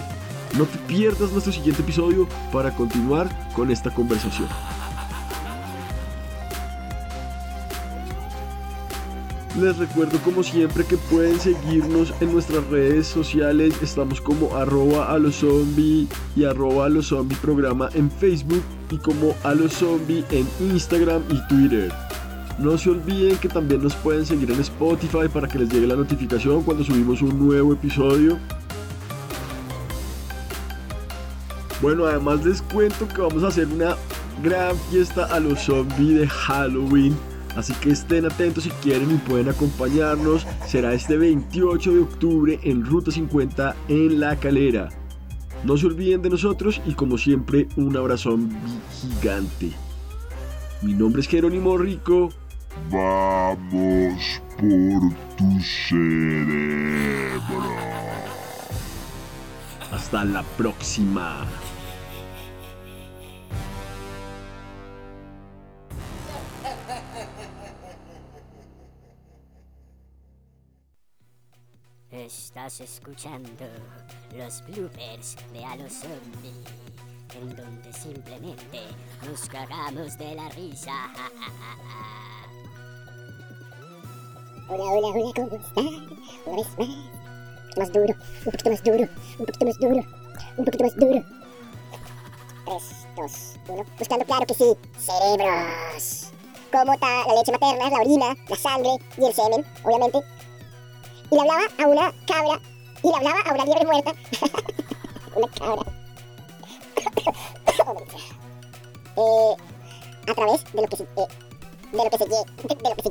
No 0.57 0.65
te 0.65 0.77
pierdas 0.79 1.31
nuestro 1.31 1.53
siguiente 1.53 1.81
episodio 1.81 2.27
para 2.51 2.71
continuar 2.71 3.29
con 3.53 3.71
esta 3.71 3.89
conversación. 3.89 4.47
Les 9.59 9.77
recuerdo 9.77 10.17
como 10.19 10.43
siempre 10.43 10.85
que 10.85 10.95
pueden 10.95 11.37
seguirnos 11.37 12.13
en 12.21 12.33
nuestras 12.33 12.65
redes 12.67 13.07
sociales. 13.07 13.73
Estamos 13.81 14.21
como 14.21 14.55
arroba 14.55 15.11
a 15.11 15.19
los 15.19 15.35
zombie 15.35 16.07
y 16.37 16.45
arroba 16.45 16.85
a 16.85 16.89
los 16.89 17.07
zombie 17.07 17.37
programa 17.41 17.89
en 17.93 18.09
Facebook 18.09 18.63
y 18.89 18.97
como 18.97 19.35
a 19.43 19.53
los 19.53 19.73
zombie 19.73 20.23
en 20.31 20.47
Instagram 20.71 21.21
y 21.29 21.47
Twitter. 21.47 21.91
No 22.59 22.77
se 22.77 22.89
olviden 22.89 23.37
que 23.37 23.47
también 23.47 23.81
nos 23.81 23.95
pueden 23.95 24.25
seguir 24.25 24.51
en 24.51 24.59
Spotify 24.59 25.27
para 25.33 25.47
que 25.47 25.59
les 25.59 25.69
llegue 25.69 25.87
la 25.87 25.95
notificación 25.95 26.63
cuando 26.63 26.83
subimos 26.83 27.21
un 27.21 27.39
nuevo 27.39 27.73
episodio. 27.73 28.37
Bueno, 31.81 32.05
además 32.05 32.45
les 32.45 32.61
cuento 32.61 33.07
que 33.07 33.21
vamos 33.21 33.43
a 33.43 33.47
hacer 33.47 33.67
una 33.67 33.95
gran 34.43 34.77
fiesta 34.91 35.25
a 35.25 35.39
los 35.39 35.61
zombies 35.61 36.19
de 36.19 36.27
Halloween. 36.27 37.17
Así 37.55 37.73
que 37.73 37.89
estén 37.89 38.25
atentos 38.25 38.63
si 38.63 38.69
quieren 38.69 39.11
y 39.11 39.17
pueden 39.17 39.49
acompañarnos. 39.49 40.45
Será 40.67 40.93
este 40.93 41.17
28 41.17 41.91
de 41.91 41.99
octubre 41.99 42.59
en 42.63 42.85
Ruta 42.85 43.11
50 43.11 43.75
en 43.87 44.19
La 44.19 44.35
Calera. 44.35 44.89
No 45.63 45.77
se 45.77 45.87
olviden 45.87 46.21
de 46.21 46.29
nosotros 46.29 46.81
y 46.85 46.93
como 46.93 47.17
siempre 47.17 47.67
un 47.75 47.97
abrazón 47.97 48.49
gigante. 48.91 49.71
Mi 50.81 50.93
nombre 50.93 51.21
es 51.21 51.27
Jerónimo 51.27 51.77
Rico 51.77 52.29
Vamos 52.89 54.41
por 54.57 55.13
tu 55.35 55.59
cerebro. 55.59 56.61
Hasta 59.91 60.23
la 60.23 60.43
próxima. 60.57 61.45
Estás 72.09 72.81
escuchando 72.81 73.49
los 74.37 74.63
bloopers 74.67 75.35
de 75.51 75.65
A 75.65 75.75
los 75.75 75.93
Zombie, 75.93 76.63
en 77.35 77.55
donde 77.55 77.93
simplemente 77.93 78.81
nos 79.25 79.49
cagamos 79.49 80.17
de 80.17 80.35
la 80.35 80.49
risa. 80.49 80.91
Hola, 84.73 84.85
hola, 84.85 85.07
hola, 85.07 85.33
¿cómo 85.35 85.57
están? 85.57 85.85
Una 86.45 86.55
vez 86.55 86.67
más. 86.77 86.87
Más 87.75 87.91
duro, 87.91 88.13
un 88.13 88.45
poquito 88.45 88.69
más 88.69 88.81
duro, 88.81 89.05
un 89.37 89.45
poquito 89.45 89.65
más 89.65 89.77
duro, 89.79 90.01
un 90.55 90.65
poquito 90.65 90.85
más 90.85 90.95
duro. 90.95 91.21
3, 92.65 92.83
2, 93.17 93.31
1. 93.67 93.85
Buscando, 93.99 94.25
claro 94.25 94.45
que 94.45 94.53
sí, 94.53 94.77
cerebros. 94.97 96.31
Como 96.71 96.93
está 96.93 97.27
la 97.27 97.35
leche 97.35 97.51
materna, 97.51 97.89
la 97.89 97.99
orina, 97.99 98.33
la 98.47 98.55
sangre 98.55 98.91
y 99.17 99.25
el 99.25 99.33
semen, 99.33 99.65
obviamente. 99.83 100.23
Y 101.31 101.35
le 101.35 101.41
hablaba 101.41 101.63
a 101.77 101.87
una 101.87 102.13
cabra 102.25 102.61
y 103.03 103.09
le 103.09 103.15
hablaba 103.15 103.41
a 103.41 103.53
una 103.53 103.65
liebre 103.65 103.85
muerta. 103.85 104.13
una 105.35 105.49
cabra. 105.49 105.83
eh, 109.17 109.55
a 110.29 110.33
través 110.33 110.63
de 110.63 110.81
lo 110.81 110.87
que 110.87 110.95
se, 110.95 111.03
eh, 111.03 111.27
de 111.91 111.97
lo 111.97 112.09
que 112.09 112.17
se, 112.17 112.25
de 112.25 112.37
lo 112.89 112.95
que 112.95 113.03
se 113.03 113.09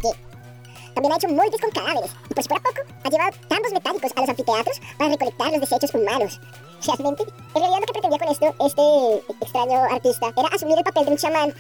también 0.95 1.13
ha 1.13 1.17
hecho 1.17 1.29
moldes 1.29 1.61
con 1.61 1.71
cadáveres 1.71 2.11
y 2.29 2.35
por 2.35 2.43
si 2.43 2.49
fuera 2.49 2.63
poco, 2.63 2.81
ha 3.05 3.09
llevado 3.09 3.37
tambos 3.49 3.73
metálicos 3.73 4.13
a 4.17 4.21
los 4.21 4.29
anfiteatros 4.29 4.81
para 4.99 5.11
recolectar 5.11 5.51
los 5.53 5.61
desechos 5.61 5.95
humanos. 5.95 6.41
Realmente, 6.87 7.23
en 7.23 7.61
realidad 7.61 7.81
lo 7.81 7.87
que 7.87 7.93
pretendía 7.93 8.19
con 8.19 8.29
esto 8.29 8.55
este 8.67 9.35
extraño 9.45 9.79
artista 9.91 10.33
era 10.37 10.49
asumir 10.49 10.79
el 10.79 10.85
papel 10.85 11.05
de 11.05 11.11
un 11.13 11.19
chamán, 11.19 11.55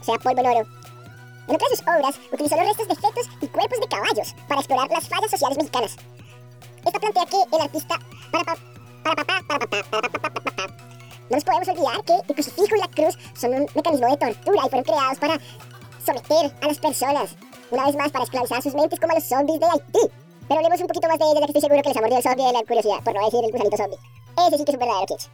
o 0.00 0.04
sea, 0.04 0.18
polvo 0.18 0.40
en 0.40 0.46
oro. 0.46 0.66
En 1.48 1.54
otras 1.56 1.70
de 1.70 1.76
sus 1.76 1.86
obras, 1.86 2.20
utilizó 2.32 2.56
los 2.56 2.66
restos 2.66 2.88
de 2.88 2.94
fetos 2.94 3.28
y 3.40 3.48
cuerpos 3.48 3.80
de 3.80 3.88
caballos 3.88 4.34
para 4.46 4.60
explorar 4.60 4.88
las 4.90 5.08
fallas 5.08 5.30
sociales 5.30 5.58
mexicanas. 5.58 5.96
Esta 6.84 6.98
plantea 6.98 7.26
que 7.26 7.56
el 7.56 7.62
artista 7.62 7.98
para 8.30 8.56
para 9.02 9.58
No 11.28 11.36
nos 11.36 11.44
podemos 11.44 11.68
olvidar 11.68 12.04
que 12.04 12.14
el 12.28 12.34
crucifijo 12.34 12.76
y 12.76 12.78
la 12.78 12.88
cruz 12.88 13.18
son 13.34 13.54
un 13.54 13.66
mecanismo 13.74 14.08
de 14.08 14.16
tortura 14.16 14.62
y 14.66 14.68
fueron 14.68 14.84
creados 14.84 15.18
para 15.18 15.40
someter 16.04 16.52
a 16.60 16.66
las 16.66 16.78
personas, 16.78 17.36
una 17.70 17.86
vez 17.86 17.96
más 17.96 18.10
para 18.10 18.24
esclavizar 18.24 18.62
sus 18.62 18.74
mentes 18.74 18.98
como 18.98 19.14
los 19.14 19.24
zombies 19.24 19.60
de 19.60 19.66
Haití. 19.66 20.12
Pero 20.48 20.58
hablemos 20.58 20.80
un 20.80 20.86
poquito 20.88 21.08
más 21.08 21.18
de 21.18 21.24
ella, 21.24 21.40
ya 21.40 21.46
que 21.46 21.52
estoy 21.52 21.60
seguro 21.62 21.82
que 21.82 21.88
les 21.88 21.96
ha 21.96 22.00
mordido 22.00 22.18
el 22.18 22.22
zombie 22.22 22.46
de 22.46 22.52
la 22.52 22.62
curiosidad, 22.64 23.02
por 23.04 23.14
no 23.14 23.24
decir 23.24 23.44
el 23.44 23.52
gusanito 23.52 23.76
zombie. 23.76 23.98
Ese 24.48 24.58
sí 24.58 24.64
que 24.64 24.70
es 24.70 24.74
un 24.74 24.80
verdadero 24.80 25.06
kitsch. 25.06 25.28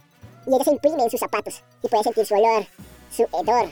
Y 0.45 0.55
ella 0.55 0.63
se 0.63 0.71
imprime 0.71 1.03
en 1.03 1.09
sus 1.09 1.19
zapatos 1.19 1.63
y 1.83 1.87
puede 1.87 2.03
sentir 2.03 2.25
su 2.25 2.35
olor, 2.35 2.67
su 3.09 3.23
hedor, 3.23 3.69